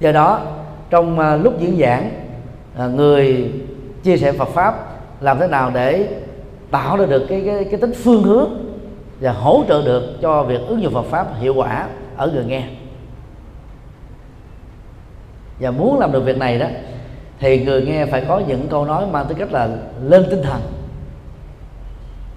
[0.00, 0.40] Do đó
[0.90, 2.10] trong uh, lúc diễn giảng
[2.84, 3.52] uh, người
[4.02, 6.08] chia sẻ Phật pháp làm thế nào để
[6.70, 8.50] tạo ra được cái cái, cái tính phương hướng
[9.20, 12.62] và hỗ trợ được cho việc ứng dụng Phật pháp hiệu quả ở người nghe.
[15.60, 16.66] Và muốn làm được việc này đó
[17.38, 19.68] thì người nghe phải có những câu nói mang tính cách là
[20.02, 20.60] lên tinh thần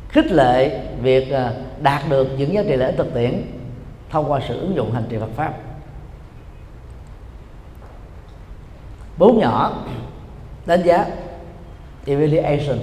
[0.09, 3.43] khích lệ việc à, đạt được những giá trị lợi ích thực tiễn
[4.09, 5.53] thông qua sự ứng dụng hành trì Phật pháp.
[9.17, 9.83] Bốn nhỏ
[10.65, 11.05] đánh giá
[12.05, 12.79] evaluation.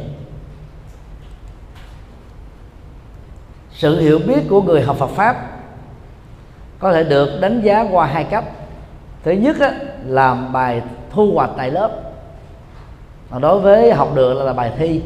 [3.72, 5.60] Sự hiểu biết của người học Phật pháp
[6.78, 8.44] có thể được đánh giá qua hai cấp
[9.22, 9.72] thứ nhất á,
[10.04, 11.90] làm bài thu hoạch tại lớp.
[13.30, 15.02] Còn đối với học được là, là bài thi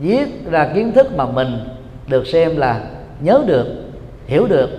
[0.00, 1.58] viết ra kiến thức mà mình
[2.06, 2.80] được xem là
[3.20, 3.66] nhớ được
[4.26, 4.70] hiểu được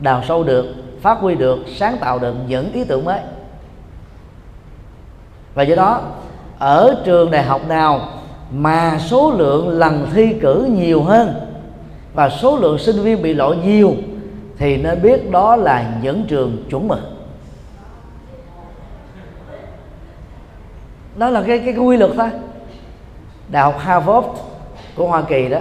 [0.00, 0.66] đào sâu được
[1.02, 3.20] phát huy được sáng tạo được những ý tưởng mới.
[5.54, 6.02] Và do đó
[6.58, 8.08] ở trường đại học nào
[8.52, 11.34] mà số lượng lần thi cử nhiều hơn
[12.14, 13.94] và số lượng sinh viên bị lỗi nhiều
[14.58, 16.98] thì nên biết đó là những trường chuẩn mực.
[21.16, 22.28] Đó là cái, cái quy luật thôi
[23.50, 24.26] đại học Harvard
[24.96, 25.58] của Hoa Kỳ đó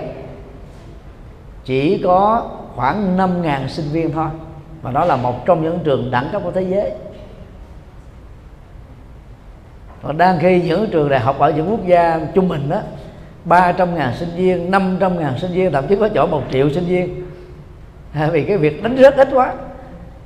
[1.66, 4.28] chỉ có khoảng 5.000 sinh viên thôi
[4.82, 6.92] mà đó là một trong những trường đẳng cấp của thế giới.
[10.04, 12.80] Còn đang khi những trường đại học ở những quốc gia trung bình đó
[13.46, 16.86] 300 ngàn sinh viên 500 ngàn sinh viên thậm chí có chỗ một triệu sinh
[16.86, 17.26] viên.
[18.14, 19.54] À, vì cái việc đánh rất ít quá.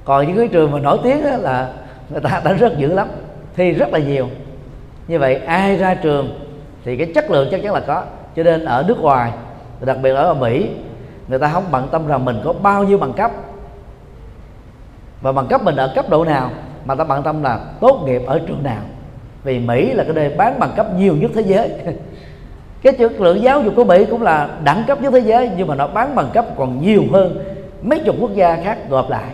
[0.06, 1.74] Còn những cái trường mà nổi tiếng đó là
[2.10, 3.08] người ta đánh rất dữ lắm
[3.56, 4.30] thi rất là nhiều.
[5.08, 6.43] Như vậy ai ra trường
[6.86, 8.04] thì cái chất lượng chắc chắn là có.
[8.36, 9.32] Cho nên ở nước ngoài,
[9.82, 10.70] đặc biệt ở mỹ,
[11.28, 13.32] người ta không bận tâm rằng mình có bao nhiêu bằng cấp.
[15.22, 16.50] Và bằng cấp mình ở cấp độ nào
[16.86, 18.82] mà ta bận tâm là tốt nghiệp ở trường nào.
[19.44, 21.72] Vì mỹ là cái nơi bán bằng cấp nhiều nhất thế giới.
[22.82, 25.68] Cái chất lượng giáo dục của mỹ cũng là đẳng cấp nhất thế giới, nhưng
[25.68, 27.44] mà nó bán bằng cấp còn nhiều hơn
[27.82, 29.32] mấy chục quốc gia khác gộp lại.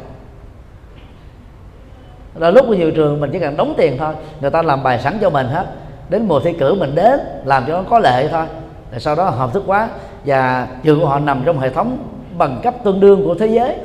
[2.35, 5.17] Là lúc nhiều trường mình chỉ cần đóng tiền thôi, người ta làm bài sẵn
[5.21, 5.65] cho mình hết
[6.09, 8.45] đến mùa thi cử mình đến làm cho nó có lệ thôi.
[8.91, 9.89] Rồi sau đó hợp thức quá
[10.25, 11.97] và trường của họ nằm trong hệ thống
[12.37, 13.75] bằng cấp tương đương của thế giới.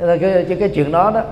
[0.00, 1.22] Cái, cái, cái chuyện đó đó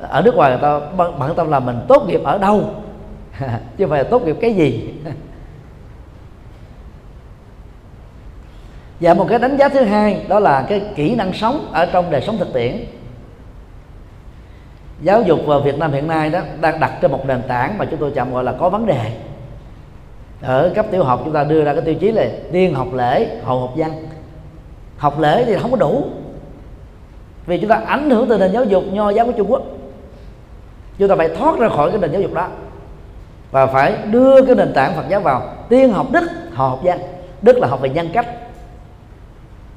[0.00, 2.60] ở nước ngoài người ta bận tâm là mình tốt nghiệp ở đâu?
[3.40, 4.94] Chứ không phải là tốt nghiệp cái gì?
[9.00, 12.10] Và một cái đánh giá thứ hai đó là cái kỹ năng sống ở trong
[12.10, 12.84] đời sống thực tiễn
[15.02, 17.84] giáo dục vào Việt Nam hiện nay đó đang đặt trên một nền tảng mà
[17.84, 19.12] chúng tôi tạm gọi là có vấn đề.
[20.42, 23.40] Ở cấp tiểu học chúng ta đưa ra cái tiêu chí là tiên học lễ,
[23.44, 23.92] hậu học văn.
[24.96, 26.04] Học lễ thì không có đủ.
[27.46, 29.62] Vì chúng ta ảnh hưởng từ nền giáo dục nho giáo của Trung Quốc.
[30.98, 32.48] Chúng ta phải thoát ra khỏi cái nền giáo dục đó.
[33.50, 35.42] Và phải đưa cái nền tảng Phật giáo vào.
[35.68, 36.98] Tiên học đức, hậu học văn.
[37.42, 38.26] Đức là học về nhân cách.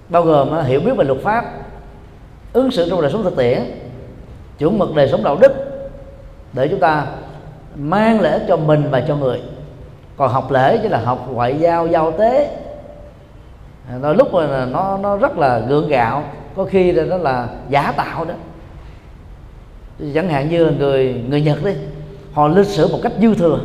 [0.10, 1.46] Bao gồm à, hiểu biết về luật pháp,
[2.54, 3.62] ứng xử trong đời sống thực tiễn
[4.58, 5.52] chuẩn mực đời sống đạo đức,
[6.54, 7.08] để chúng ta
[7.76, 9.42] mang lễ cho mình và cho người.
[10.18, 12.58] Còn học lễ chứ là học ngoại giao giao tế.
[13.90, 16.24] À, đôi lúc mà nó nó rất là gượng gạo,
[16.56, 18.34] có khi là nó là giả tạo đó.
[20.14, 21.74] Chẳng hạn như người người nhật đi,
[22.34, 23.60] họ lịch sử một cách dư thừa.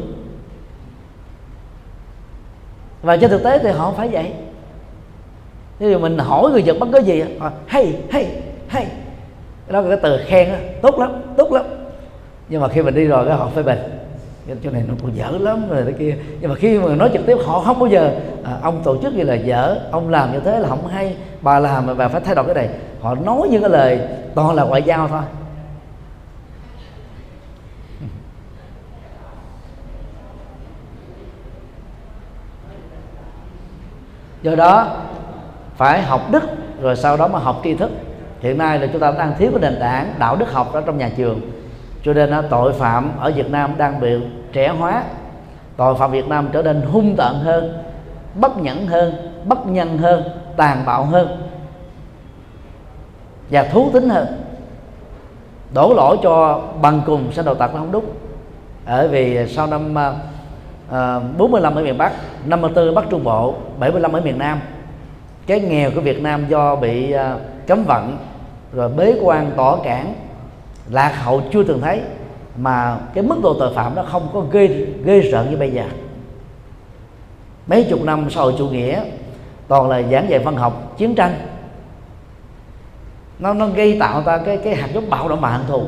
[3.03, 4.33] Và trên thực tế thì họ phải vậy.
[5.79, 7.25] Ví dụ mình hỏi người nhật bất cứ gì
[7.67, 8.27] hay hay
[8.69, 8.87] hay
[9.71, 11.65] đó là cái từ khen đó, tốt lắm tốt lắm.
[12.49, 13.79] Nhưng mà khi mình đi rồi cái họ phê bình
[14.47, 16.17] cái chỗ này nó còn dở lắm rồi cái kia.
[16.41, 18.15] Nhưng mà khi mà nói trực tiếp họ không bao giờ
[18.45, 19.79] à, ông tổ chức như là dở.
[19.91, 21.17] Ông làm như thế là không hay.
[21.41, 22.69] Bà làm mà bà phải thay đổi cái này.
[23.01, 24.01] Họ nói những cái lời
[24.35, 25.23] toàn là ngoại giao thôi.
[34.43, 34.97] Do đó
[35.77, 36.43] phải học đức
[36.81, 37.91] rồi sau đó mà học tri thức
[38.41, 40.99] hiện nay là chúng ta đang thiếu cái nền tảng đạo đức học ở trong
[40.99, 41.41] nhà trường.
[42.05, 44.21] Cho nên tội phạm ở Việt Nam đang bị
[44.53, 45.03] trẻ hóa.
[45.77, 47.83] Tội phạm Việt Nam trở nên hung tợn hơn
[48.35, 49.15] bất nhẫn hơn
[49.45, 50.23] bất nhân hơn
[50.57, 51.29] tàn bạo hơn
[53.51, 54.27] và thú tính hơn.
[55.75, 58.05] Đổ lỗi cho bằng cùng sinh đầu tật không đúng.
[58.87, 60.15] Ở vì sau năm ờ,
[60.91, 62.13] ờ, uh, 45 ở miền Bắc
[62.45, 64.61] 54 ở Bắc Trung Bộ 75 ở miền Nam
[65.47, 68.19] cái nghèo của Việt Nam do bị uh, cấm vận
[68.73, 70.15] rồi bế quan tỏ cản.
[70.91, 72.01] Lạc hậu chưa từng thấy,
[72.57, 75.85] mà cái mức độ tội phạm nó không có ghê ghê rợn như bây giờ.
[77.67, 79.03] Mấy chục năm sau hội chủ nghĩa,
[79.69, 81.35] toàn là giảng dạy văn học, chiến tranh.
[83.39, 85.83] Nó nó gây tạo ra cái cái hạt giống bạo động mà hận thù.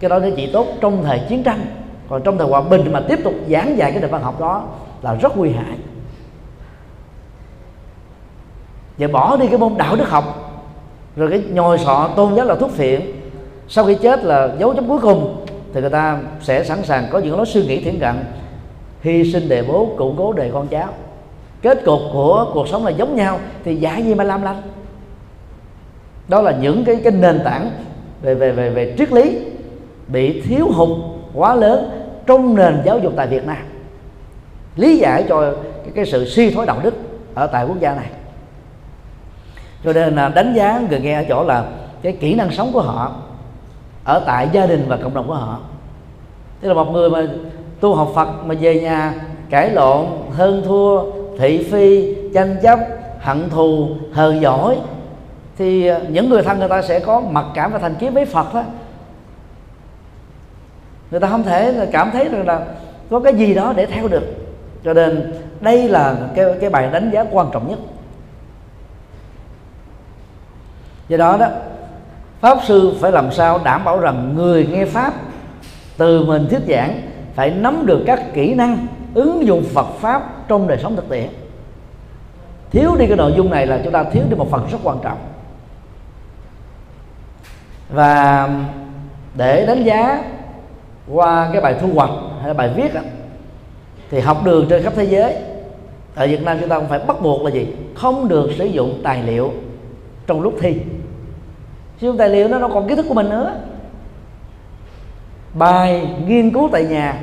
[0.00, 1.66] Cái đó nó chỉ tốt trong thời chiến tranh.
[2.08, 4.64] Còn trong thời hòa bình mà tiếp tục giảng dạy cái nền văn học đó
[5.02, 5.78] là rất nguy hại.
[8.98, 10.45] Và bỏ đi cái môn đạo đức học
[11.16, 13.00] rồi cái nhồi sọ tôn giáo là thuốc phiện.
[13.68, 17.18] Sau khi chết là dấu chấm cuối cùng thì người ta sẽ sẵn sàng có
[17.18, 18.14] những lối suy nghĩ thiển cận.
[19.00, 20.88] Hy sinh đề bố củng cố đề con cháu.
[21.62, 24.62] Kết cục của cuộc sống là giống nhau thì giả gì mà làm lành?
[26.28, 27.70] Đó là những cái cái nền tảng
[28.22, 29.38] về về về về triết lý
[30.08, 30.98] bị thiếu hụt
[31.34, 31.90] quá lớn
[32.26, 33.56] trong nền giáo dục tại Việt Nam.
[34.76, 35.40] Lý giải cho
[35.84, 36.94] cái, cái sự suy thoái đạo đức
[37.34, 38.06] ở tại quốc gia này
[39.86, 41.64] cho nên là đánh giá người nghe ở chỗ là
[42.02, 43.12] cái kỹ năng sống của họ
[44.04, 45.58] ở tại gia đình và cộng đồng của họ.
[46.60, 47.26] Tức là một người mà
[47.80, 49.14] tu học Phật mà về nhà
[49.50, 51.02] cãi lộn, hơn thua,
[51.38, 52.78] thị phi, tranh chấp,
[53.18, 54.76] hận thù hờn giỏi
[55.58, 58.24] thì à, những người thân người ta sẽ có mặc cảm và thành kiến với
[58.24, 58.62] Phật đó
[61.10, 62.60] người ta không thể cảm thấy rằng là
[63.10, 64.24] có cái gì đó để theo được.
[64.84, 67.78] Cho nên đây là cái cái bài đánh giá quan trọng nhất.
[71.08, 71.46] Do đó đó
[72.40, 75.14] pháp sư phải làm sao đảm bảo rằng người nghe pháp
[75.96, 77.00] từ mình thuyết giảng
[77.34, 81.28] phải nắm được các kỹ năng ứng dụng Phật pháp trong đời sống thực tiễn
[82.70, 84.98] thiếu đi cái nội dung này là chúng ta thiếu đi một phần rất quan
[85.02, 85.18] trọng.
[87.90, 88.48] Và
[89.34, 90.24] để đánh giá
[91.12, 92.10] qua cái bài thu hoạch
[92.42, 93.00] hay bài viết đó,
[94.10, 95.34] thì học đường trên khắp thế giới
[96.14, 97.66] ở Việt Nam chúng ta cũng phải bắt buộc là gì?
[97.94, 99.52] Không được sử dụng tài liệu
[100.26, 100.76] trong lúc thi
[102.00, 103.52] sử dụng tài liệu nó đâu còn kiến thức của mình nữa.
[105.54, 107.18] Bài nghiên cứu tại nhà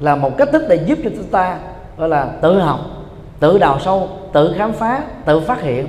[0.00, 1.58] là một cách thức để giúp cho chúng ta
[1.98, 2.80] gọi là tự học
[3.40, 5.86] tự đào sâu tự khám phá tự phát hiện.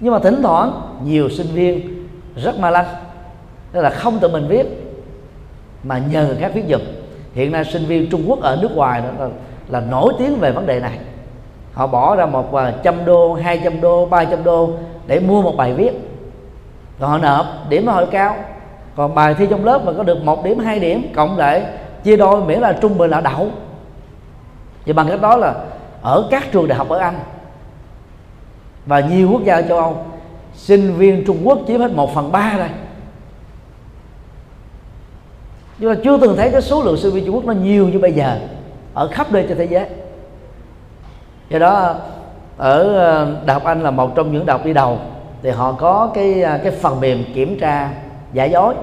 [0.00, 0.72] Nhưng mà thỉnh thoảng
[1.04, 2.06] nhiều sinh viên
[2.36, 2.86] rất ma lanh
[3.72, 4.66] tức là không tự mình viết
[5.82, 6.80] mà nhờ người khác viết giùm.
[7.34, 9.30] Hiện nay sinh viên Trung Quốc ở nước ngoài đó là,
[9.68, 10.98] là nổi tiếng về vấn đề này.
[11.72, 14.70] Họ bỏ ra một à, trăm đô hai trăm đô ba trăm đô
[15.06, 16.11] để mua một bài viết
[17.02, 18.36] còn họ nộp điểm của hơi cao.
[18.96, 21.66] Còn bài thi trong lớp mà có được một điểm, hai điểm, cộng lại
[22.04, 23.50] chia đôi, miễn là trung bình là đậu.
[24.84, 25.54] Thì bằng cách đó là
[26.02, 27.14] ở các trường đại học ở anh
[28.86, 30.04] và nhiều quốc gia châu âu,
[30.54, 32.68] sinh viên trung quốc chiếm hết một phần ba đây.
[35.78, 37.98] Nhưng mà chưa từng thấy cái số lượng sinh viên trung quốc nó nhiều như
[37.98, 38.38] bây giờ
[38.94, 39.86] ở khắp nơi trên thế giới.
[41.50, 41.94] Do đó,
[42.56, 44.98] ở ờ, đại học anh là một trong những đại học đi đầu
[45.42, 47.90] thì họ có cái à, cái phần mềm kiểm tra
[48.32, 48.74] giả dối.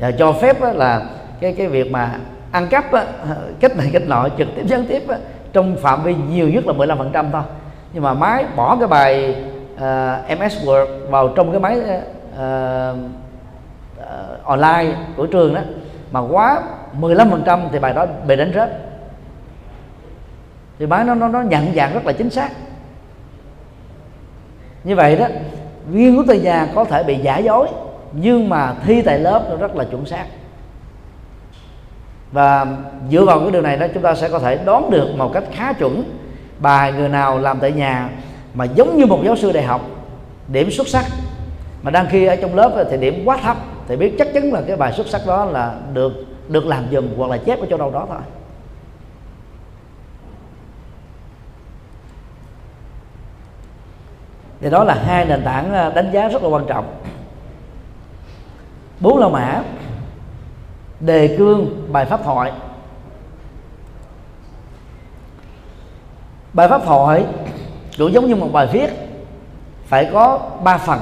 [0.00, 1.02] Và cho phép là
[1.40, 2.18] cái cái việc mà
[2.50, 3.02] ăn cắp đó,
[3.60, 5.14] cách này cách nọ trực tiếp gián tiếp đó,
[5.52, 7.42] trong phạm vi nhiều nhất là 15% thôi.
[7.92, 9.36] Nhưng mà máy bỏ cái bài
[9.80, 12.96] à, uh, MS Word vào trong cái máy uh,
[13.98, 15.60] uh, online của trường đó
[16.12, 16.62] mà quá
[17.00, 18.70] 15% thì bài đó bị đánh rớt.
[20.78, 22.50] Thì máy nó nó nó nhận dạng rất là chính xác
[24.86, 25.26] như vậy đó,
[25.88, 27.68] viên của tại nhà có thể bị giả dối,
[28.12, 30.24] nhưng mà thi tại lớp nó rất là chuẩn xác.
[32.32, 32.66] Và
[33.10, 35.44] dựa vào cái điều này đó, chúng ta sẽ có thể đoán được một cách
[35.52, 36.04] khá chuẩn
[36.58, 38.08] bài người nào làm tại nhà
[38.54, 39.80] mà giống như một giáo sư đại học,
[40.48, 41.04] điểm xuất sắc.
[41.82, 43.56] Mà đang khi ở trong lớp thì điểm quá thấp,
[43.88, 46.12] thì biết chắc chắn là cái bài xuất sắc đó là được
[46.48, 48.18] được làm dùm hoặc là chép ở chỗ đâu đó thôi.
[54.66, 57.00] Thì đó là hai nền tảng ờ, đánh giá rất là quan trọng.
[59.00, 59.62] Bốn la mã.
[61.00, 62.52] Đề cương, bài pháp thoại.
[66.52, 67.26] Bài pháp thoại
[67.98, 68.90] cũng giống như một bài viết.
[69.86, 71.00] Phải có ba phần.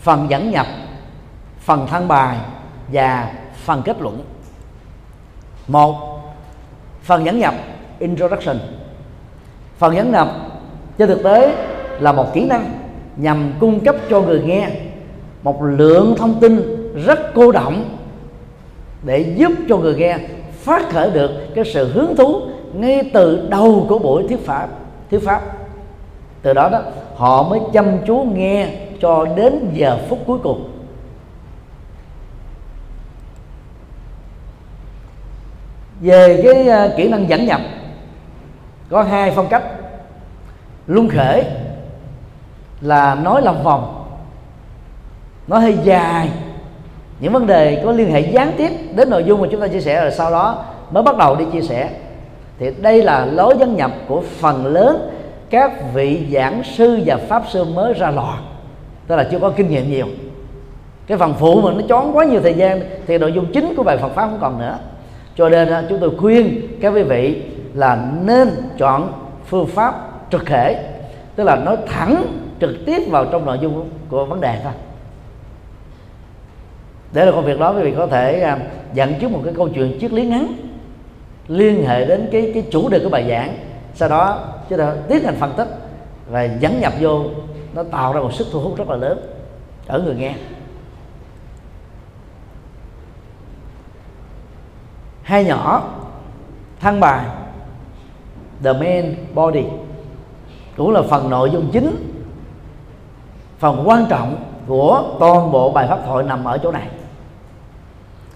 [0.00, 0.66] Phần dẫn nhập,
[1.60, 2.38] phần thân bài
[2.88, 4.24] và phần kết luận.
[5.68, 6.20] Một,
[7.02, 7.54] phần dẫn nhập,
[7.98, 8.58] introduction.
[9.78, 10.28] Phần dẫn nhập,
[10.98, 11.54] trên thực tế
[12.00, 12.70] là một kỹ năng
[13.16, 14.68] nhằm cung cấp cho người nghe
[15.42, 16.60] một lượng thông tin
[17.06, 17.84] rất cô động
[19.02, 20.18] để giúp cho người nghe
[20.52, 22.40] phát khởi được cái sự hứng thú
[22.74, 24.68] ngay từ đầu của buổi thuyết pháp
[25.10, 25.42] thuyết pháp.
[26.42, 26.82] Từ đó đó,
[27.16, 28.68] họ mới chăm chú nghe
[29.00, 30.70] cho đến giờ phút cuối cùng.
[36.00, 37.60] Về cái ờ, kỹ năng dẫn nhập,
[38.90, 39.62] có hai phong cách.
[40.86, 41.44] Luân khởi
[42.84, 44.04] là nói lòng vòng
[45.46, 46.30] nó hơi dài.
[47.20, 49.80] Những vấn đề có liên hệ gián tiếp đến nội dung mà chúng ta chia
[49.80, 51.90] sẻ rồi sau đó mới bắt đầu đi chia sẻ.
[52.58, 55.10] Thì đây là lối dẫn nhập của phần lớn
[55.50, 58.38] các vị giảng sư và pháp sư mới ra lò.
[59.06, 60.06] Tức là chưa có kinh nghiệm nhiều.
[61.06, 63.82] Cái phần phụ mà nó chón quá nhiều thời gian thì nội dung chính của
[63.82, 64.78] bài Phật pháp không còn nữa.
[65.36, 67.42] Cho nên à, chúng tôi khuyên các quý vị
[67.74, 69.12] là nên chọn
[69.46, 69.94] phương pháp
[70.30, 70.84] trực thể
[71.36, 74.72] tức là nói thẳng trực tiếp vào trong nội dung của vấn đề thôi.
[77.12, 78.58] Để là công việc đó, quý vị có thể à,
[78.94, 80.46] dẫn trước một cái câu chuyện triết lý ngắn
[81.48, 83.58] liên hệ đến cái cái chủ đề của bài giảng,
[83.94, 85.68] sau đó chúng ta tiến hành phân tích
[86.30, 87.24] và dẫn nhập vô,
[87.74, 89.18] nó tạo ra một sức thu hút rất là lớn
[89.86, 90.34] ở người nghe.
[95.22, 95.90] Hai nhỏ,
[96.80, 97.26] thăng bài
[98.62, 99.64] the main body,
[100.76, 102.13] cũng là phần nội dung chính
[103.58, 104.36] phần quan trọng
[104.66, 106.88] của toàn bộ bài pháp thoại nằm ở chỗ này.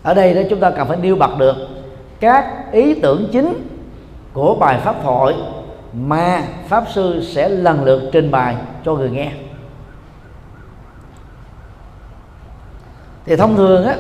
[0.03, 1.57] Ở đây đó chúng ta cần phải nêu bật được
[2.21, 3.69] các ý tưởng chính
[4.33, 5.35] của bài pháp thoại
[5.93, 9.33] mà pháp sư sẽ lần lượt trình bày cho người nghe.
[13.27, 13.97] Thì thông thường á,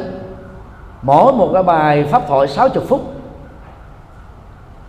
[1.02, 3.14] mỗi một cái bài pháp thoại 60 phút,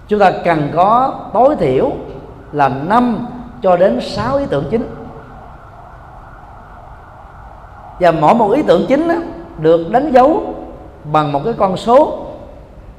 [0.08, 1.92] chúng ta cần có tối thiểu
[2.52, 3.28] là 5
[3.62, 4.99] cho đến 6 ý tưởng chính
[8.00, 9.16] và mỗi một ý tưởng chính đó,
[9.60, 10.54] được đánh dấu
[11.04, 12.26] bằng một cái con số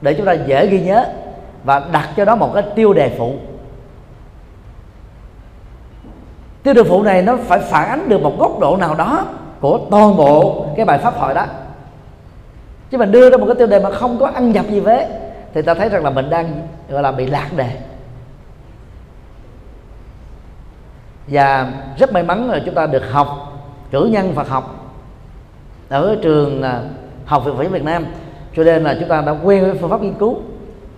[0.00, 1.04] để chúng ta dễ ghi nhớ
[1.64, 3.34] và đặt cho đó một cái tiêu đề phụ.
[6.62, 9.24] Tiêu đề phụ này nó phải phản ánh được một góc độ nào đó
[9.60, 11.44] của toàn bộ cái bài pháp thoại đó.
[12.90, 15.06] Chứ mình đưa ra một cái tiêu đề mà không có ăn nhập gì với
[15.54, 17.70] thì ta thấy rằng là mình đang gọi là bị lạc đề.
[21.26, 23.28] Và rất may mắn là chúng ta được học
[23.90, 24.79] cử nhân Phật học
[25.90, 26.80] ở trường à,
[27.24, 28.06] học Phật Việt Nam.
[28.56, 30.36] Cho nên là chúng ta đã quen với phương pháp nghiên cứu.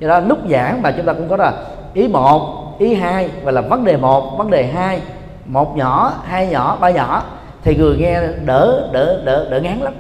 [0.01, 1.53] Do đó lúc giảng mà chúng ta cũng có là
[1.95, 5.01] ý một ý hai và là vấn đề một vấn đề hai.
[5.47, 7.23] Một nhỏ hai nhỏ ba nhỏ.
[7.65, 9.93] Thì người nghe đỡ đỡ đỡ đỡ ngán lắm.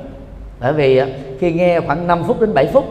[0.60, 1.06] Bởi vì à,
[1.38, 2.84] khi nghe khoảng 5 phút đến 7 phút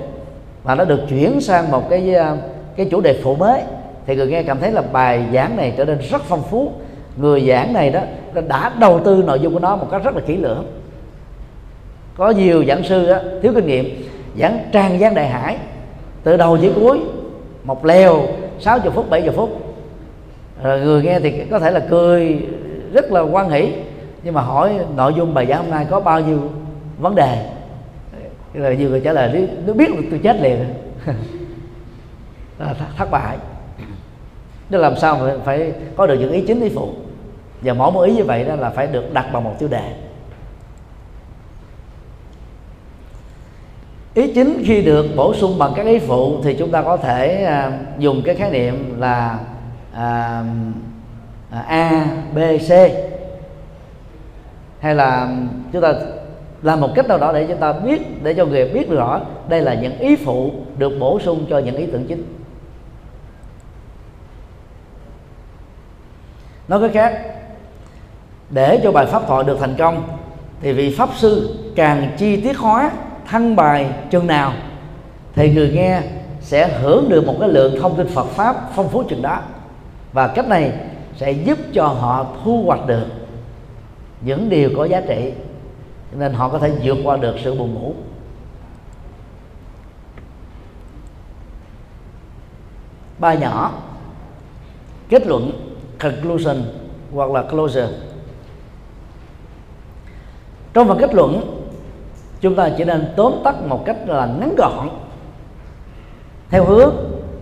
[0.64, 2.36] và nó được chuyển sang một cái à,
[2.76, 3.62] cái chủ đề phụ mới
[4.06, 6.72] thì người nghe cảm thấy là bài giảng này trở nên rất phong phú.
[7.18, 8.02] Người giảng này đó
[8.48, 10.81] đã đầu tư nội dung của nó một cách rất là kỹ lưỡng
[12.18, 14.04] có nhiều giảng sư á, thiếu kinh nghiệm
[14.38, 15.58] giảng trang giảng đại hải.
[16.24, 17.00] Từ đầu đến cuối
[17.64, 18.28] một lèo
[18.60, 19.50] 60 phút 70 phút.
[20.64, 22.48] Rồi người nghe thì có thể là cười
[22.94, 23.74] rất là quan hỷ.
[24.24, 26.40] Nhưng mà hỏi nội dung bài giảng hôm nay có bao nhiêu
[27.00, 27.50] vấn đề?
[28.54, 30.66] Là nhiều người trả lời nếu, biết biết tôi chết liền.
[32.60, 33.38] Là thất bại.
[34.70, 36.90] Nó làm sao phải, phải có được những ý chính ý phụ.
[37.62, 39.94] Và mỗi một ý như vậy đó là phải được đặt bằng một tiêu đề.
[44.14, 47.44] Ý chính khi được bổ sung bằng các ý phụ thì chúng ta có thể
[47.44, 49.40] à, dùng cái khái niệm là
[49.94, 50.44] à,
[51.52, 52.38] à a b
[52.70, 52.72] c.
[54.80, 55.30] Hay là
[55.74, 55.94] chúng ta
[56.62, 59.62] làm một cách nào đó để chúng ta biết để cho người biết rõ đây
[59.62, 62.24] là những ý phụ được bổ sung cho những ý tưởng chính.
[66.68, 67.22] Nói cách khác
[68.50, 70.04] để cho bài pháp thoại được thành công
[70.62, 72.92] thì vị pháp sư càng chi tiết hóa
[73.32, 74.54] thăng bài chừng nào,
[75.36, 76.02] thì người nghe
[76.42, 79.40] sẽ hưởng được một cái lượng thông tin Phật pháp phong phú chừng đó.
[80.14, 80.74] Và cách này
[81.16, 83.06] sẽ giúp cho họ thu hoạch được
[84.22, 85.32] những điều có giá trị
[86.12, 87.94] nên họ có thể vượt qua được sự buồn ngủ.
[93.20, 93.72] Ba nhỏ,
[95.10, 95.52] kết luận,
[96.00, 96.64] conclusion
[97.14, 97.90] hoặc là closure.
[100.74, 101.61] Trong phần kết luận
[102.42, 104.90] chúng ta chỉ nên tóm tắt một cách là ngắn gọn.
[106.50, 106.96] Theo hướng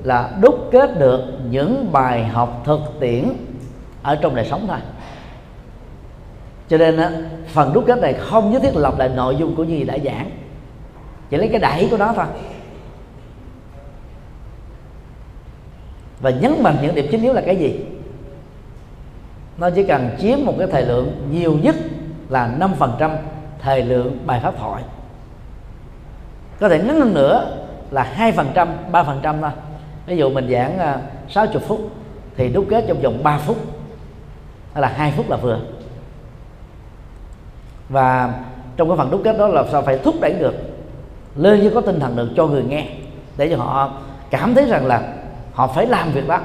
[0.03, 3.23] là đúc kết được những bài học thực tiễn
[4.03, 4.77] ở trong đời sống thôi.
[6.69, 6.99] Cho nên
[7.47, 9.97] phần đúc kết này không nhất thiết lặp lại nội dung của những gì đã
[10.03, 10.29] giảng.
[11.29, 12.25] Chỉ lấy cái đẩy của nó thôi.
[16.21, 17.79] Và nhấn mạnh những điểm chính yếu là cái gì?
[19.57, 21.75] Nó chỉ cần chiếm một cái thời lượng nhiều nhất
[22.29, 23.09] là 5%
[23.61, 24.83] thời lượng bài pháp thoại.
[26.59, 27.57] Có thể ngắn hơn nữa
[27.91, 29.51] là hai phần trăm, ba phần trăm thôi.
[30.05, 31.91] Ví dụ mình giảng à, 60 phút
[32.37, 33.57] thì đúc kết trong vòng 3 phút,
[34.73, 35.59] hay là hai phút là vừa.
[37.89, 38.33] Và
[38.77, 40.55] trong cái phần đúc kết đó là sao phải thúc đẩy được
[41.35, 42.87] lên như có tinh thần được cho người nghe,
[43.37, 43.93] để cho họ
[44.29, 45.13] cảm thấy rằng là
[45.53, 46.39] họ phải làm việc đó,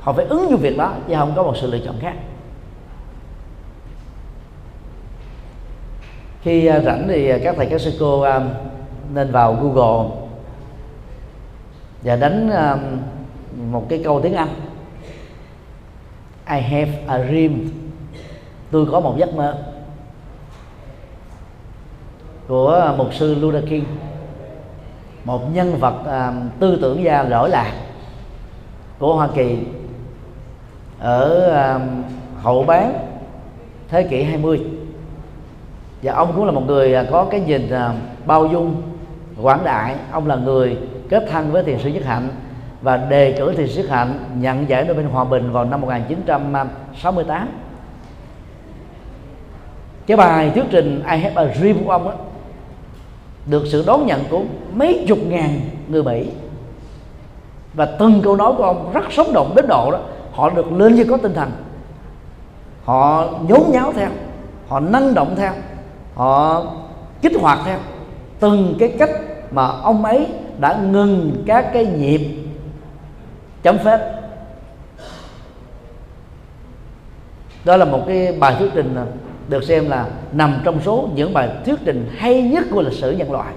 [0.00, 2.14] họ phải ứng dụng việc đó, chứ không có một sự lựa chọn khác.
[6.46, 8.40] Khi à, rảnh thì à, các thầy các sư cô à,
[9.14, 10.08] nên vào google
[12.02, 12.50] và đánh
[13.70, 14.48] một cái câu tiếng anh.
[16.50, 17.70] I have a dream.
[18.70, 19.58] Tôi có một giấc mơ
[22.48, 23.84] của mục sư Luther King
[25.24, 27.72] một nhân vật uh, tư tưởng gia lỗi lạc
[28.98, 29.58] của Hoa Kỳ
[30.98, 31.82] ở uh,
[32.42, 32.92] hậu bán
[33.88, 34.75] thế kỷ 20
[36.06, 37.92] và ông cũng là một người à, có cái nhìn à,
[38.26, 38.82] bao dung
[39.42, 39.94] quảng đại.
[40.10, 40.78] Ông là người
[41.08, 42.28] kết thân với thiền sư nhất hạnh
[42.82, 47.48] và đề cử thiền sư nhất hạnh nhận giải Nobel hòa bình vào năm 1968
[50.06, 52.12] cái bài thuyết trình I have a dream của ông đó,
[53.46, 54.42] được sự đón nhận của
[54.74, 56.30] mấy chục ngàn người Mỹ.
[57.74, 59.98] Và từng câu nói của ông rất sống động đến độ đó
[60.32, 61.50] họ được lên như có tinh thần.
[62.84, 64.08] Họ nhốn nháo theo
[64.68, 65.52] họ năng động theo
[66.16, 66.64] họ
[67.22, 67.78] kích hoạt theo.
[68.40, 69.10] Từng cái cách
[69.50, 70.26] mà ông ấy
[70.58, 72.20] đã ngừng các cái nhịp
[73.62, 74.12] chấm phép.
[77.64, 79.04] Đó là một cái bài thuyết trình à,
[79.48, 83.10] được xem là nằm trong số những bài thuyết trình hay nhất của lịch sử
[83.10, 83.54] nhân loại.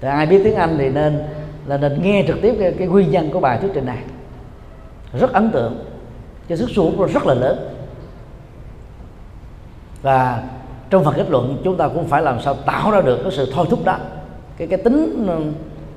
[0.00, 1.22] Thì ai biết tiếng anh thì nên
[1.66, 3.98] là nên nghe trực tiếp cái, cái nguyên nhân của bài thuyết trình này.
[5.12, 5.84] Rất ấn tượng
[6.48, 7.68] cho sức xuống rất là lớn.
[10.02, 10.42] Và
[10.90, 13.52] trong phần kết luận, chúng ta cũng phải làm sao tạo ra được cái sự
[13.54, 13.96] thôi thúc đó,
[14.56, 15.44] cái cái tính ừ,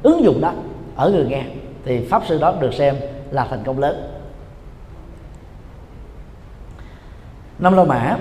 [0.03, 0.53] ứng dụng đó
[0.95, 1.43] ở người nghe,
[1.85, 2.95] thì pháp sư đó được xem
[3.31, 4.11] là thành công lớn.
[7.59, 8.17] Năm la mã,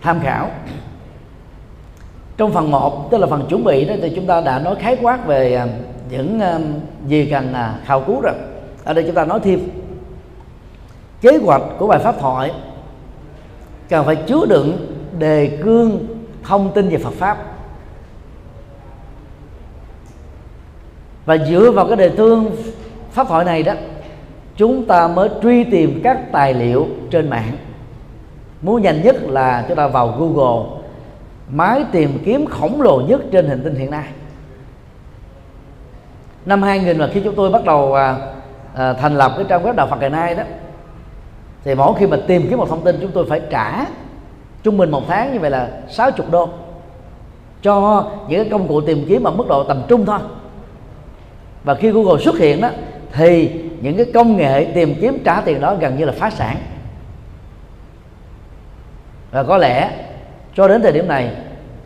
[0.00, 0.50] tham khảo.
[2.36, 4.96] Trong phần 1 tức là phần chuẩn bị đó, thì chúng ta đã nói khái
[5.02, 5.66] quát về à,
[6.10, 6.58] những à,
[7.06, 8.34] gì cần à, khảo cứu rồi.
[8.84, 9.68] Ở đây chúng ta nói thêm.
[11.20, 12.52] Kế hoạch của bài pháp thoại
[13.88, 16.06] cần phải chứa đựng đề cương
[16.42, 17.38] thông tin về Phật pháp.
[21.24, 22.56] Và dựa vào cái đề cương
[23.10, 23.72] pháp thoại này đó
[24.56, 27.56] chúng ta mới truy tìm các tài liệu trên mạng.
[28.62, 30.80] Muốn nhanh nhất là chúng ta vào Google
[31.50, 34.04] máy tìm kiếm khổng lồ nhất trên hành tinh hiện nay.
[36.46, 38.16] Năm 2000 là khi chúng tôi bắt đầu à,
[38.74, 40.42] à, thành lập cái trang web đạo Phật ngày nay đó
[41.64, 43.84] thì mỗi khi mà tìm kiếm một thông tin chúng tôi phải trả
[44.64, 46.48] trung bình một tháng như vậy là 60 đô.
[47.62, 50.18] Cho những cái công cụ tìm kiếm ở mức độ tầm trung thôi.
[51.64, 52.70] Và khi Google xuất hiện đó,
[53.12, 53.50] thì
[53.80, 56.56] những cái công nghệ tìm kiếm trả tiền đó gần như là phá sản.
[59.30, 59.90] Và có lẽ
[60.54, 61.30] cho đến thời điểm này,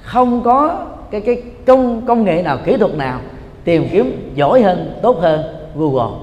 [0.03, 3.21] không có cái cái công công nghệ nào, kỹ thuật nào
[3.65, 5.43] tìm kiếm giỏi hơn, tốt hơn
[5.75, 6.19] Google.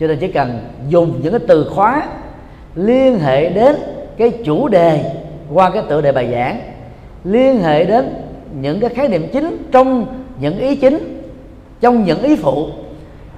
[0.00, 2.08] Cho nên chỉ cần dùng những cái từ khóa
[2.74, 3.76] liên hệ đến
[4.16, 5.19] cái chủ đề
[5.52, 6.60] qua cái tựa đề bài giảng,
[7.24, 8.14] liên hệ đến
[8.60, 10.06] những cái khái niệm chính trong
[10.40, 11.22] những ý chính,
[11.80, 12.68] trong những ý phụ.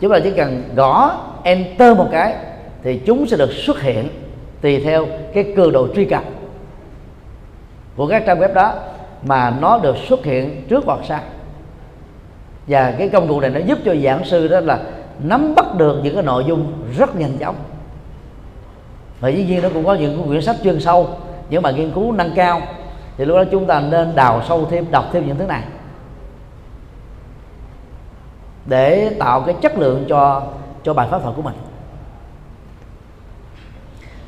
[0.01, 2.35] Chúng ta chỉ cần gõ enter một cái
[2.83, 4.09] thì chúng sẽ được xuất hiện
[4.61, 6.23] tùy theo cái cường độ truy cập
[7.97, 8.75] của các trang web đó
[9.27, 11.21] mà nó được xuất hiện trước hoặc sau.
[12.67, 14.81] Và cái công cụ này nó giúp cho giảng sư đó là
[15.23, 17.57] nắm bắt được những cái nội dung rất nhanh chóng.
[19.21, 21.09] Và dĩ nhiên nó cũng có những quyển sách chuyên sâu
[21.53, 22.63] những bài nghiên cứu nâng cao,
[23.17, 25.63] thì lúc đó chúng ta nên đào sâu thêm, đọc thêm những thứ này.
[28.67, 30.43] Để tạo cái chất lượng cho
[30.83, 31.55] cho bài pháp thoại của mình.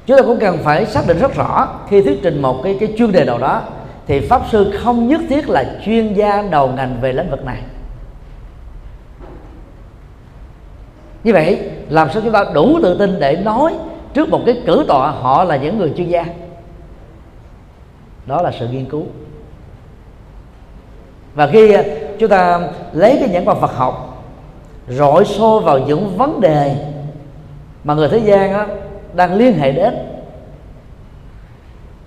[0.06, 2.94] Chúng ta cũng cần phải xác định rất rõ, khi thuyết trình một cái cái
[2.98, 3.62] chuyên đề nào đó,
[4.06, 7.58] thì pháp sư không nhất thiết là chuyên gia đầu ngành về lĩnh vực này.
[11.24, 13.74] Như vậy, làm sao chúng ta đủ tự tin để nói
[14.14, 16.24] trước một cái cử tọa họ là những người chuyên gia?
[18.26, 19.06] Đó là sự nghiên cứu.
[21.34, 21.82] Và khi à,
[22.18, 22.60] chúng ta
[22.92, 24.24] lấy cái nhãn quan Phật học
[24.88, 26.76] rọi xô vào những vấn đề
[27.84, 28.66] mà người thế gian đó,
[29.14, 29.94] đang liên hệ đến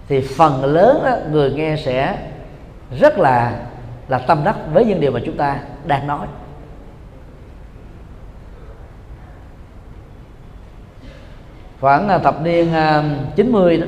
[0.07, 2.17] thì phần lớn đó, người nghe sẽ
[2.99, 3.59] rất là
[4.07, 6.27] là tâm đắc với những điều mà chúng ta đang nói.
[11.81, 13.03] Khoảng là thập niên à,
[13.35, 13.87] 90 đó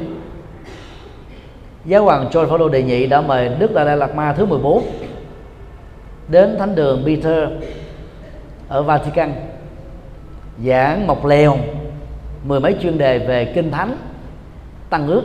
[1.89, 4.83] giáo hoàng John Paul đề nghị đã mời Đức Dalai Lama thứ 14
[6.27, 7.49] đến thánh đường Peter
[8.67, 9.33] ở Vatican
[10.65, 11.57] giảng một lèo
[12.43, 13.97] mười mấy chuyên đề về kinh thánh,
[14.89, 15.23] tăng ước.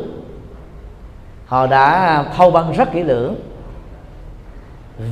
[1.47, 3.35] Họ đã thâu băng rất kỹ lưỡng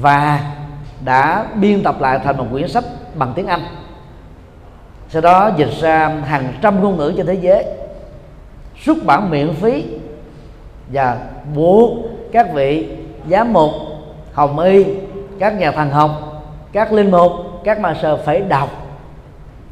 [0.00, 0.40] và
[1.04, 2.84] đã biên tập lại thành một quyển sách
[3.14, 3.60] bằng tiếng Anh.
[5.08, 7.64] Sau đó dịch ra hàng trăm ngôn ngữ trên thế giới,
[8.84, 9.84] xuất bản miễn phí
[10.92, 11.18] và
[11.54, 11.90] buộc
[12.32, 12.88] các vị
[13.30, 13.70] giám mục,
[14.32, 14.84] hồng y,
[15.38, 16.10] các nhà thần học,
[16.72, 17.32] các linh mục,
[17.64, 18.68] các ma sơ phải đọc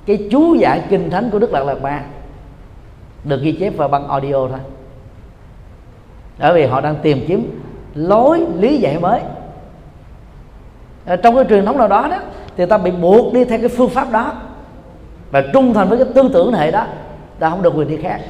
[0.07, 2.03] cái chú giải kinh thánh của đức Lạc Lạc ma
[3.25, 4.59] được ghi chép vào băng audio thôi.
[6.39, 7.61] Bởi vì họ đang tìm kiếm
[7.95, 9.21] lối lý giải mới.
[11.07, 12.19] Ở trong cái truyền thống nào đó đó,
[12.57, 14.33] thì ta bị buộc đi theo cái phương pháp đó
[15.31, 16.87] và trung thành với cái tư tưởng hệ đó,
[17.39, 18.21] ta không được quyền đi khác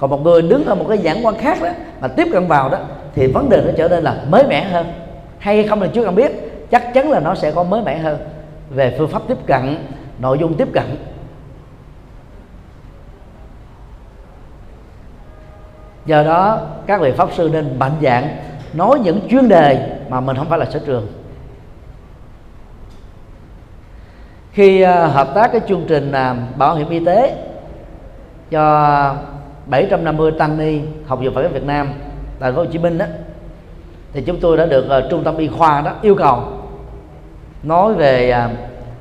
[0.00, 1.68] còn một người đứng ở một cái giảng quan khác đó,
[2.00, 2.78] mà tiếp cận vào đó,
[3.14, 4.92] thì vấn đề nó trở nên là mới mẻ hơn.
[5.38, 6.32] Hay không là chưa cần biết,
[6.70, 8.18] chắc chắn là nó sẽ có mới mẻ hơn.
[8.70, 9.76] Về phương pháp tiếp cận,
[10.18, 10.84] nội dung tiếp cận.
[16.06, 18.36] Do đó, các vị pháp sư nên mạnh dạng
[18.72, 21.06] nói những chuyên đề mà mình không phải là sở trường.
[24.52, 27.36] Khi à, hợp tác cái chương trình à, bảo hiểm y tế
[28.50, 29.14] cho
[29.70, 31.88] 750 tăng ni học viện Phật giáo Việt Nam
[32.38, 33.06] tại Hồ Chí Minh đó
[34.12, 36.42] thì chúng tôi đã được uh, trung tâm y khoa đó yêu cầu
[37.62, 38.50] nói về uh,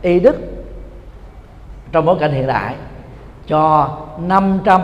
[0.01, 0.35] y đức
[1.91, 2.75] trong bối cảnh hiện đại
[3.47, 3.89] cho
[4.27, 4.81] 500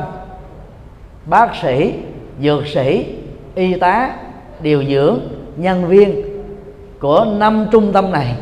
[1.26, 1.94] bác sĩ,
[2.42, 3.16] dược sĩ,
[3.56, 4.16] y tá,
[4.60, 5.20] điều dưỡng,
[5.58, 6.22] nhân viên
[7.00, 8.36] của năm trung tâm này.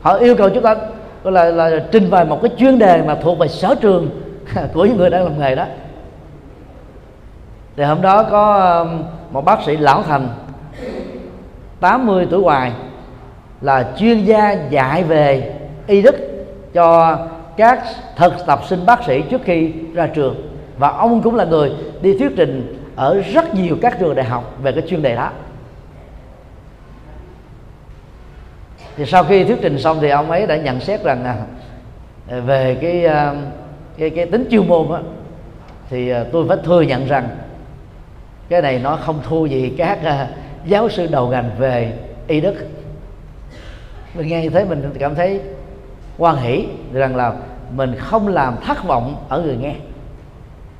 [0.00, 0.76] Họ yêu cầu chúng ta
[1.22, 4.10] gọi là, là trình bày một cái chuyên đề mà thuộc về sở trường
[4.74, 5.66] của những người đang làm nghề đó.
[7.76, 10.28] Thì hôm đó có um, một bác sĩ lão thành
[11.80, 12.72] 80 tuổi hoài
[13.60, 15.54] là chuyên gia dạy về
[15.86, 16.16] y đức
[16.72, 17.18] cho
[17.56, 17.82] các
[18.16, 20.36] thực tập sinh bác sĩ trước khi ra trường.
[20.78, 21.72] Và ông cũng là người
[22.02, 25.30] đi thuyết trình ở rất nhiều các trường đại học về cái chuyên đề đó.
[28.96, 31.36] Thì sau khi thuyết trình xong thì ông ấy đã nhận xét rằng à,
[32.40, 33.36] về cái um,
[34.00, 35.00] cái cái tính chuyên môn á,
[35.90, 37.28] thì à, tôi phải thừa nhận rằng
[38.48, 40.28] cái này nó không thua gì các à,
[40.66, 41.92] giáo sư đầu ngành về
[42.26, 42.54] y đức.
[44.14, 45.40] Mình nghe như thế mình cảm thấy
[46.18, 47.32] quan hỷ rằng là
[47.76, 49.74] mình không làm thất vọng ở người nghe.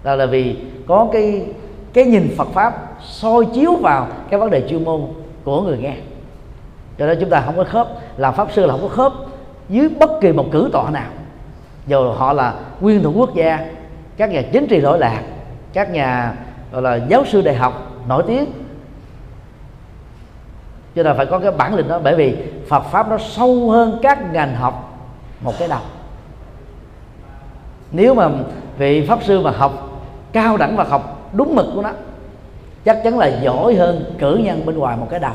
[0.02, 0.56] Đó là vì
[0.86, 1.44] có cái
[1.92, 5.00] cái nhìn Phật pháp soi chiếu vào cái vấn đề chuyên môn
[5.44, 5.94] của người nghe.
[6.98, 9.12] Cho nên chúng ta không có khớp làm pháp sư là không có khớp
[9.68, 11.08] dưới bất kỳ một cử tọa nào
[11.86, 13.66] dù họ là nguyên thủ quốc gia,
[14.16, 15.22] các nhà chính trị lỗi lạc,
[15.72, 16.34] các nhà,
[16.72, 18.44] gọi là, giáo sư đại học nổi tiếng.
[20.94, 22.36] Cho nên phải có cái bản lĩnh đó, bởi vì
[22.68, 24.98] Phật pháp nó sâu hơn các ngành học
[25.40, 25.80] một cái đầu.
[27.92, 28.28] Nếu mà
[28.78, 30.00] vị pháp sư mà học
[30.32, 31.90] cao đẳng và học đúng mực của nó,
[32.84, 35.34] chắc chắn là giỏi hơn cử nhân bên ngoài một cái đầu.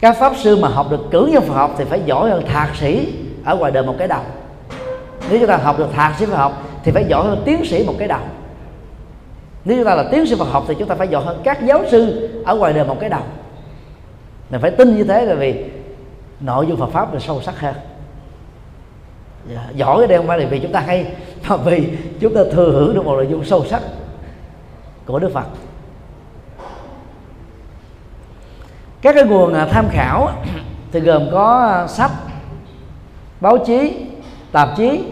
[0.00, 2.76] Các pháp sư mà học được cử nhân Phật học thì phải giỏi hơn thạc
[2.76, 4.22] sĩ ở ngoài đời một cái đầu
[5.28, 7.84] nếu chúng ta học được thạc sĩ Phật học, thì phải giỏi hơn tiến sĩ
[7.86, 8.20] một cái đầu.
[9.64, 11.66] Nếu chúng ta là tiến sĩ Phật học, thì chúng ta phải giỏi hơn các
[11.66, 13.22] giáo sư ở ngoài đời một cái đầu.
[14.50, 15.64] Mình phải tin như thế là vì
[16.40, 17.74] nội dung Phật pháp là sâu sắc hơn.
[19.48, 21.06] Dạ, giỏi cái đây không phải là vì chúng ta hay,
[21.48, 21.88] mà vì
[22.20, 23.82] chúng ta thừa hưởng được một nội dung sâu sắc
[25.06, 25.46] của Đức Phật.
[29.02, 30.30] Các cái nguồn à, tham khảo,
[30.92, 32.10] thì gồm có à, sách,
[33.40, 34.06] báo chí
[34.52, 35.04] tạp chí.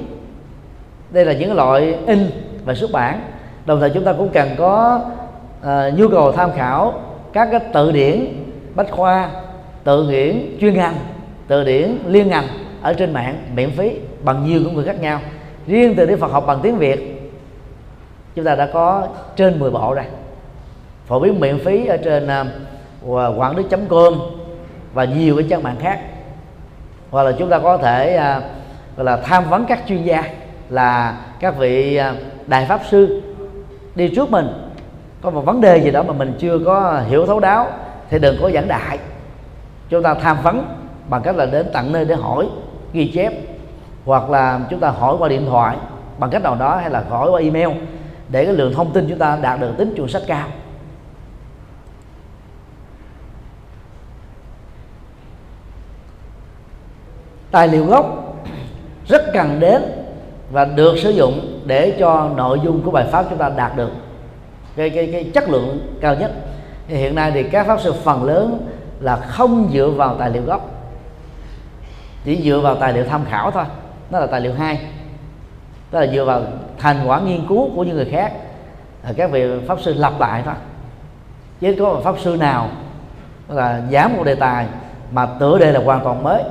[1.11, 2.31] Đây là những loại in
[2.65, 3.21] và xuất bản.
[3.67, 5.01] Đồng thời chúng ta cũng cần có
[5.61, 6.95] uh, nhu cầu tham khảo
[7.33, 8.27] các cái từ điển
[8.75, 9.31] bách khoa
[9.85, 10.95] tự điển chuyên ngành
[11.49, 12.45] từ điển liên ngành
[12.83, 13.93] ở trên mạng miễn phí
[14.25, 15.21] bằng nhiều ngôn ngữ khác nhau.
[15.67, 17.19] Riêng từ điển Phật học bằng tiếng Việt
[18.35, 20.05] chúng ta đã có trên 10 bộ rồi.
[21.07, 22.29] Phổ biến miễn phí ở trên
[23.07, 24.15] uh, quảng đức com
[24.95, 26.01] và nhiều cái trang mạng khác.
[27.11, 28.45] Hoặc là chúng ta có thể uh,
[28.99, 30.25] gọi là tham vấn các chuyên gia,
[30.69, 32.15] là các vị à,
[32.47, 33.23] đại pháp sư
[33.95, 34.49] đi trước mình.
[35.23, 37.71] Có một vấn đề gì đó mà mình chưa có hiểu thấu đáo
[38.11, 38.99] thì đừng có giảng đại.
[39.89, 40.67] Chúng ta tham vấn
[41.09, 42.49] bằng cách là đến tận nơi để hỏi,
[42.93, 43.33] ghi chép,
[44.05, 45.77] hoặc là chúng ta hỏi qua điện thoại
[46.19, 47.69] bằng cách nào đó hay là hỏi qua email
[48.29, 50.49] để cái lượng thông tin chúng ta đạt được tính chuẩn sách cao.
[57.51, 58.28] Tài liệu gốc
[59.09, 59.83] rất cần đến
[60.51, 63.91] và được sử dụng để cho nội dung của bài pháp chúng ta đạt được
[64.77, 66.33] cái cái cái chất lượng cao nhất.
[66.89, 68.67] Thì hiện nay thì các pháp sư phần lớn
[69.01, 70.71] là không dựa vào tài liệu gốc,
[72.25, 73.65] chỉ dựa vào tài liệu tham khảo thôi,
[74.11, 74.81] đó là tài liệu hai.
[75.93, 76.43] Đó là dựa vào
[76.79, 78.33] thành quả nghiên cứu của những người khác.
[79.17, 80.55] Các vị pháp sư lặp lại thôi.
[81.61, 82.69] Chứ có một pháp sư nào
[83.49, 84.67] là giảm một đề tài
[85.13, 86.43] mà tựa đề là hoàn toàn mới,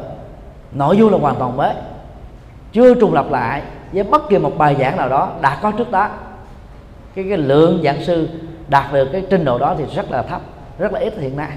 [0.71, 1.73] nội dung là hoàn toàn mới
[2.77, 3.61] chưa trùng lặp lại
[3.93, 6.09] với bất kỳ một bài giảng nào đó đã có trước đó.
[7.15, 8.29] Cái cái lượng giảng sư
[8.67, 10.41] đạt được cái trình độ đó thì rất là thấp
[10.79, 11.49] rất là ít hiện nay.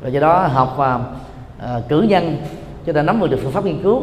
[0.00, 2.36] Và do đó học và uh, cử nhân
[2.86, 4.02] cho ta nắm được phương pháp nghiên cứu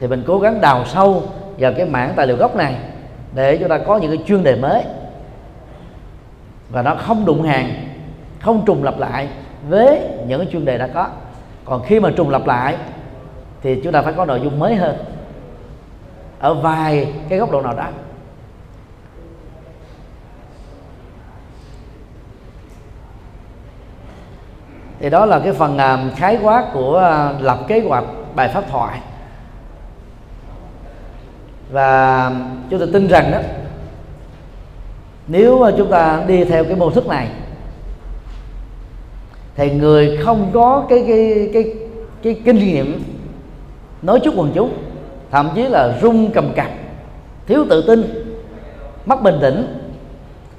[0.00, 1.22] thì mình cố gắng đào sâu
[1.58, 2.76] vào cái mảng tài liệu gốc này
[3.34, 4.82] để chúng ta có những cái chuyên đề mới.
[6.70, 7.74] Và nó không đụng hàng
[8.40, 9.28] không trùng lặp lại
[9.68, 11.06] với những cái chuyên đề đã có.
[11.64, 12.76] Còn khi mà trùng lặp lại
[13.62, 14.96] thì chúng ta phải có nội dung mới hơn
[16.42, 17.88] ở vài cái góc độ nào đó
[25.00, 28.64] thì đó là cái phần à, khái quát của à, lập kế hoạch bài pháp
[28.70, 29.00] thoại.
[31.70, 32.30] Và
[32.70, 33.38] chúng tôi tin rằng đó,
[35.26, 37.28] nếu chúng ta đi theo cái mô thức này,
[39.54, 41.74] thì người không có cái cái cái
[42.22, 43.02] cái kinh nghiệm
[44.02, 44.81] nói trước quần chúng
[45.32, 46.66] thậm chí là rung cầm cập
[47.46, 48.24] thiếu tự tin
[49.06, 49.78] mất bình tĩnh.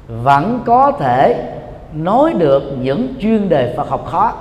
[0.07, 1.53] Vẫn có thể
[1.93, 4.33] nói được những chuyên đề Phật học khó.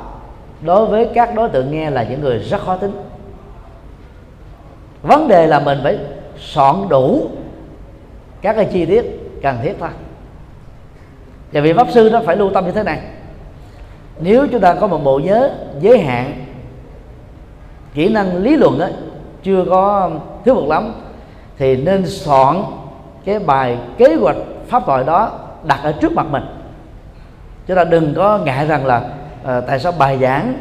[0.63, 2.93] Đối với các đối tượng nghe là những người rất khó tính.
[5.03, 5.99] Vấn đề là mình phải
[6.39, 7.31] soạn đủ
[8.43, 9.05] các cái chi tiết
[9.43, 9.89] cần thiết thôi.
[11.53, 13.01] Và vị pháp sư nó phải lưu tâm như thế này.
[14.21, 16.45] Nếu chúng ta có một bộ nhớ giới hạn
[17.95, 18.87] kỹ năng lý luận đó,
[19.43, 20.11] chưa có
[20.45, 20.93] thiếu một lắm
[21.59, 22.63] thì nên soạn
[23.25, 24.37] cái bài kế hoạch
[24.69, 25.31] pháp thoại đó
[25.65, 26.43] đặt ở trước mặt mình.
[27.67, 29.03] Chúng ta đừng có ngại rằng là
[29.45, 30.55] à, tại sao bài giảng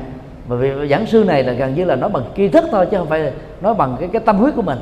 [0.47, 2.97] bởi vì giảng sư này là gần như là nói bằng tri thức thôi chứ
[2.97, 4.79] không phải nói bằng cái cái tâm huyết của mình.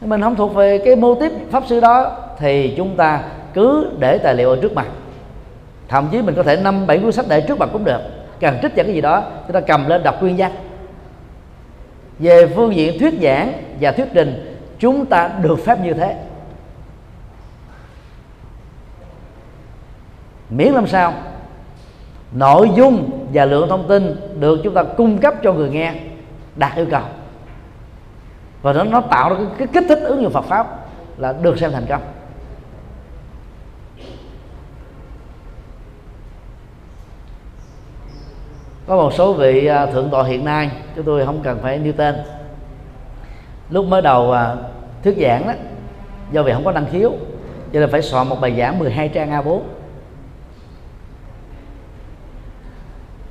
[0.00, 3.20] Mình không thuộc về cái mô tiếp pháp sư đó thì chúng ta
[3.54, 4.86] cứ để tài liệu ở trước mặt.
[5.88, 8.00] Thậm chí mình có thể năm bảy cuốn sách để trước mặt cũng được
[8.40, 10.52] cần trích dẫn cái gì đó chúng ta cầm lên đọc nguyên văn
[12.20, 16.16] về phương diện thuyết giảng và thuyết trình chúng ta được phép như thế.
[20.50, 21.14] Miễn làm sao
[22.32, 25.94] nội dung và lượng thông tin được chúng ta cung cấp cho người nghe
[26.56, 27.02] đạt yêu cầu.
[28.62, 31.58] Và nó nó tạo ra cái, cái kích thích ứng dụng Phật pháp là được
[31.58, 32.02] xem thành công.
[38.90, 41.92] Có một số vị à, thượng tọa hiện nay, chúng tôi không cần phải nêu
[41.92, 42.14] tên.
[43.70, 44.56] Lúc mới đầu à,
[45.04, 45.52] thuyết giảng đó,
[46.32, 47.12] do vì không có năng khiếu,
[47.72, 49.60] cho nên phải soạn một bài giảng 12 trang A4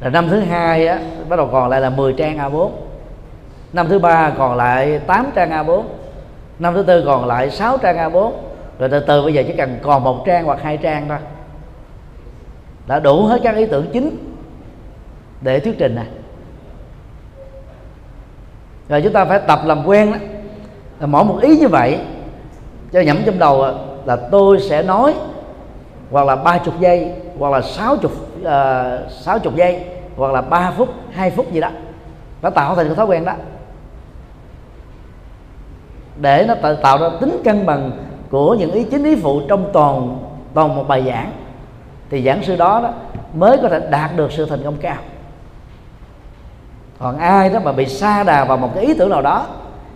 [0.02, 1.00] là năm thứ hai á,
[1.30, 2.70] bắt đầu còn lại là 10 trang A4
[3.74, 5.84] năm thứ ba còn lại 8 trang A4
[6.60, 8.32] năm thứ tư còn lại 6 trang A4
[8.80, 11.18] rồi từ từ bây giờ chỉ cần còn một trang hoặc hai trang thôi.
[12.88, 14.29] Đã đủ hết các ý tưởng chính
[15.42, 16.08] để thuyết trình này
[18.90, 20.18] rồi chúng ta phải tập làm quen đó
[21.00, 22.00] là mỗi một ý như vậy
[22.92, 23.66] cho nhẩm trong đầu
[24.06, 25.14] là tôi sẽ nói
[26.12, 28.12] hoặc là ba chục giây hoặc là sáu chục
[28.46, 29.84] à, sáu chục giây
[30.20, 31.70] hoặc là 3 phút 2 phút gì đó.
[32.42, 33.34] Nó tạo thành cái thói quen đó.
[36.22, 37.92] Để nó tạo, tạo ra tính cân bằng
[38.30, 40.18] của những ý chính ý phụ trong toàn
[40.54, 41.32] toàn một bài giảng
[42.10, 42.94] thì giảng sư đó, đó
[43.34, 44.98] mới có thể đạt được sự thành công cao
[47.00, 49.46] còn ai đó mà bị sa đà vào một cái ý tưởng nào đó,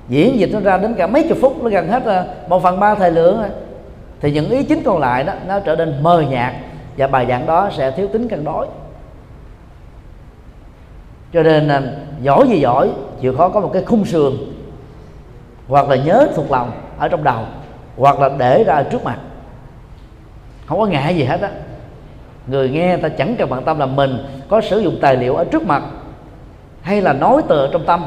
[0.10, 2.80] diễn dịch nó ra đến cả mấy chục phút, nó gần hết ờ, một phần
[2.80, 3.44] ba thời lượng
[4.22, 6.54] thì những ý chính còn lại đó, nó trở nên mờ nhạt,
[6.98, 8.68] và bài giảng đó sẽ thiếu tính cân đối.
[11.34, 11.82] Cho nên ờ,
[12.22, 12.90] giỏi gì giỏi,
[13.22, 14.34] chịu khó có một cái khung sườn,
[15.68, 17.44] hoặc là nhớ thuộc lòng ở trong đầu,
[17.98, 19.20] hoặc là để ra trước mặt.
[20.66, 21.50] Không có ngại gì hết á.
[22.48, 24.18] Người nghe ta chẳng cần bận tâm là mình
[24.50, 25.84] có sử dụng tài liệu ở trước mặt
[26.84, 28.06] hay là nói tựa trong tâm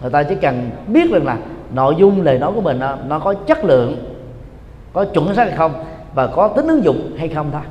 [0.00, 1.36] người ta chỉ cần biết rằng là
[1.72, 4.14] nội dung lời nói của mình nó, nó có chất lượng
[4.92, 5.84] có chuẩn xác hay không
[6.14, 7.62] và có tính ứng dụng hay không thôi.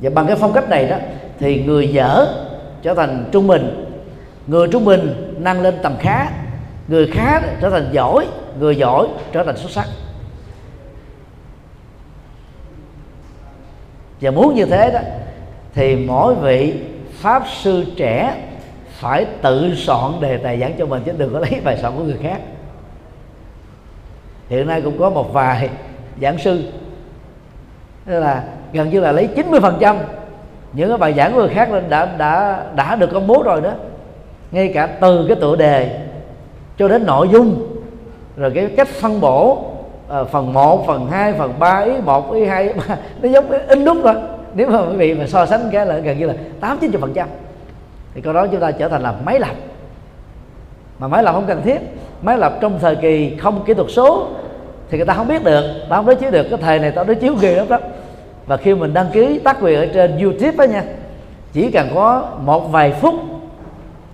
[0.00, 0.96] Và bằng cái phong cách này đó
[1.38, 2.26] thì người dở
[2.82, 3.86] trở thành trung bình
[4.46, 6.30] người trung bình nâng lên tầm khá
[6.88, 8.26] người khá trở thành giỏi
[8.58, 9.88] người giỏi trở thành xuất sắc.
[14.20, 15.00] Và muốn như thế đó
[15.74, 16.74] thì mỗi vị
[17.20, 18.34] pháp sư trẻ
[18.90, 22.02] phải tự soạn đề tài giảng cho mình chứ đừng có lấy bài soạn của
[22.02, 22.38] người khác.
[24.48, 25.70] Hiện nay cũng có một vài
[26.20, 26.62] giảng sư
[28.06, 29.96] tức là gần như là lấy 90%
[30.72, 33.60] những cái bài giảng của người khác lên đã đã đã được công bố rồi
[33.60, 33.72] đó.
[34.50, 36.00] Ngay cả từ cái tựa đề
[36.78, 37.66] cho đến nội dung
[38.36, 39.64] rồi cái cách phân bổ
[40.08, 43.50] à, phần 1, phần 2, phần 3 ý 1, ý 2, ý 3 nó giống
[43.50, 44.14] cái in đúc rồi
[44.54, 47.12] nếu mà quý vị mà so sánh cái là gần như là tám, chín phần
[47.14, 47.28] trăm,
[48.14, 49.54] thì câu đó chúng ta trở thành là máy lập
[50.98, 51.78] mà máy lập không cần thiết.
[52.22, 54.28] Máy lập trong thời kỳ không kỹ thuật số
[54.90, 55.62] thì người ta không biết được.
[55.88, 56.46] Ta không đối chiếu được.
[56.50, 57.78] Cái thời này tao đối chiếu ghê lắm đó.
[58.46, 60.84] Và khi mình đăng ký tác quyền ở trên youtube đó nha,
[61.52, 63.14] chỉ cần có một vài phút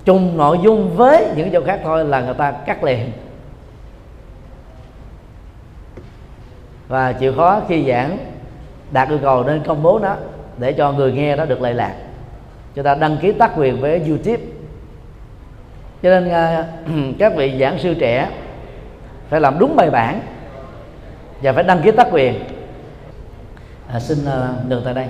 [0.05, 3.13] chung nội dung với những chỗ khác thôi là người ta cắt liền.
[6.89, 8.19] Và chịu khó khi giảng
[8.97, 10.17] đạt yêu cầu nên công bố nó
[10.59, 11.95] để cho người nghe đó được lệ lạc.
[12.75, 14.43] Chúng ta đăng ký tác quyền với youtube.
[16.03, 16.65] Cho nên à,
[17.19, 18.31] các vị giảng sư trẻ
[19.29, 20.21] phải làm đúng bài bản
[21.43, 22.45] và phải đăng ký tác quyền.
[23.93, 24.19] À, xin
[24.79, 25.07] uh, tại đây.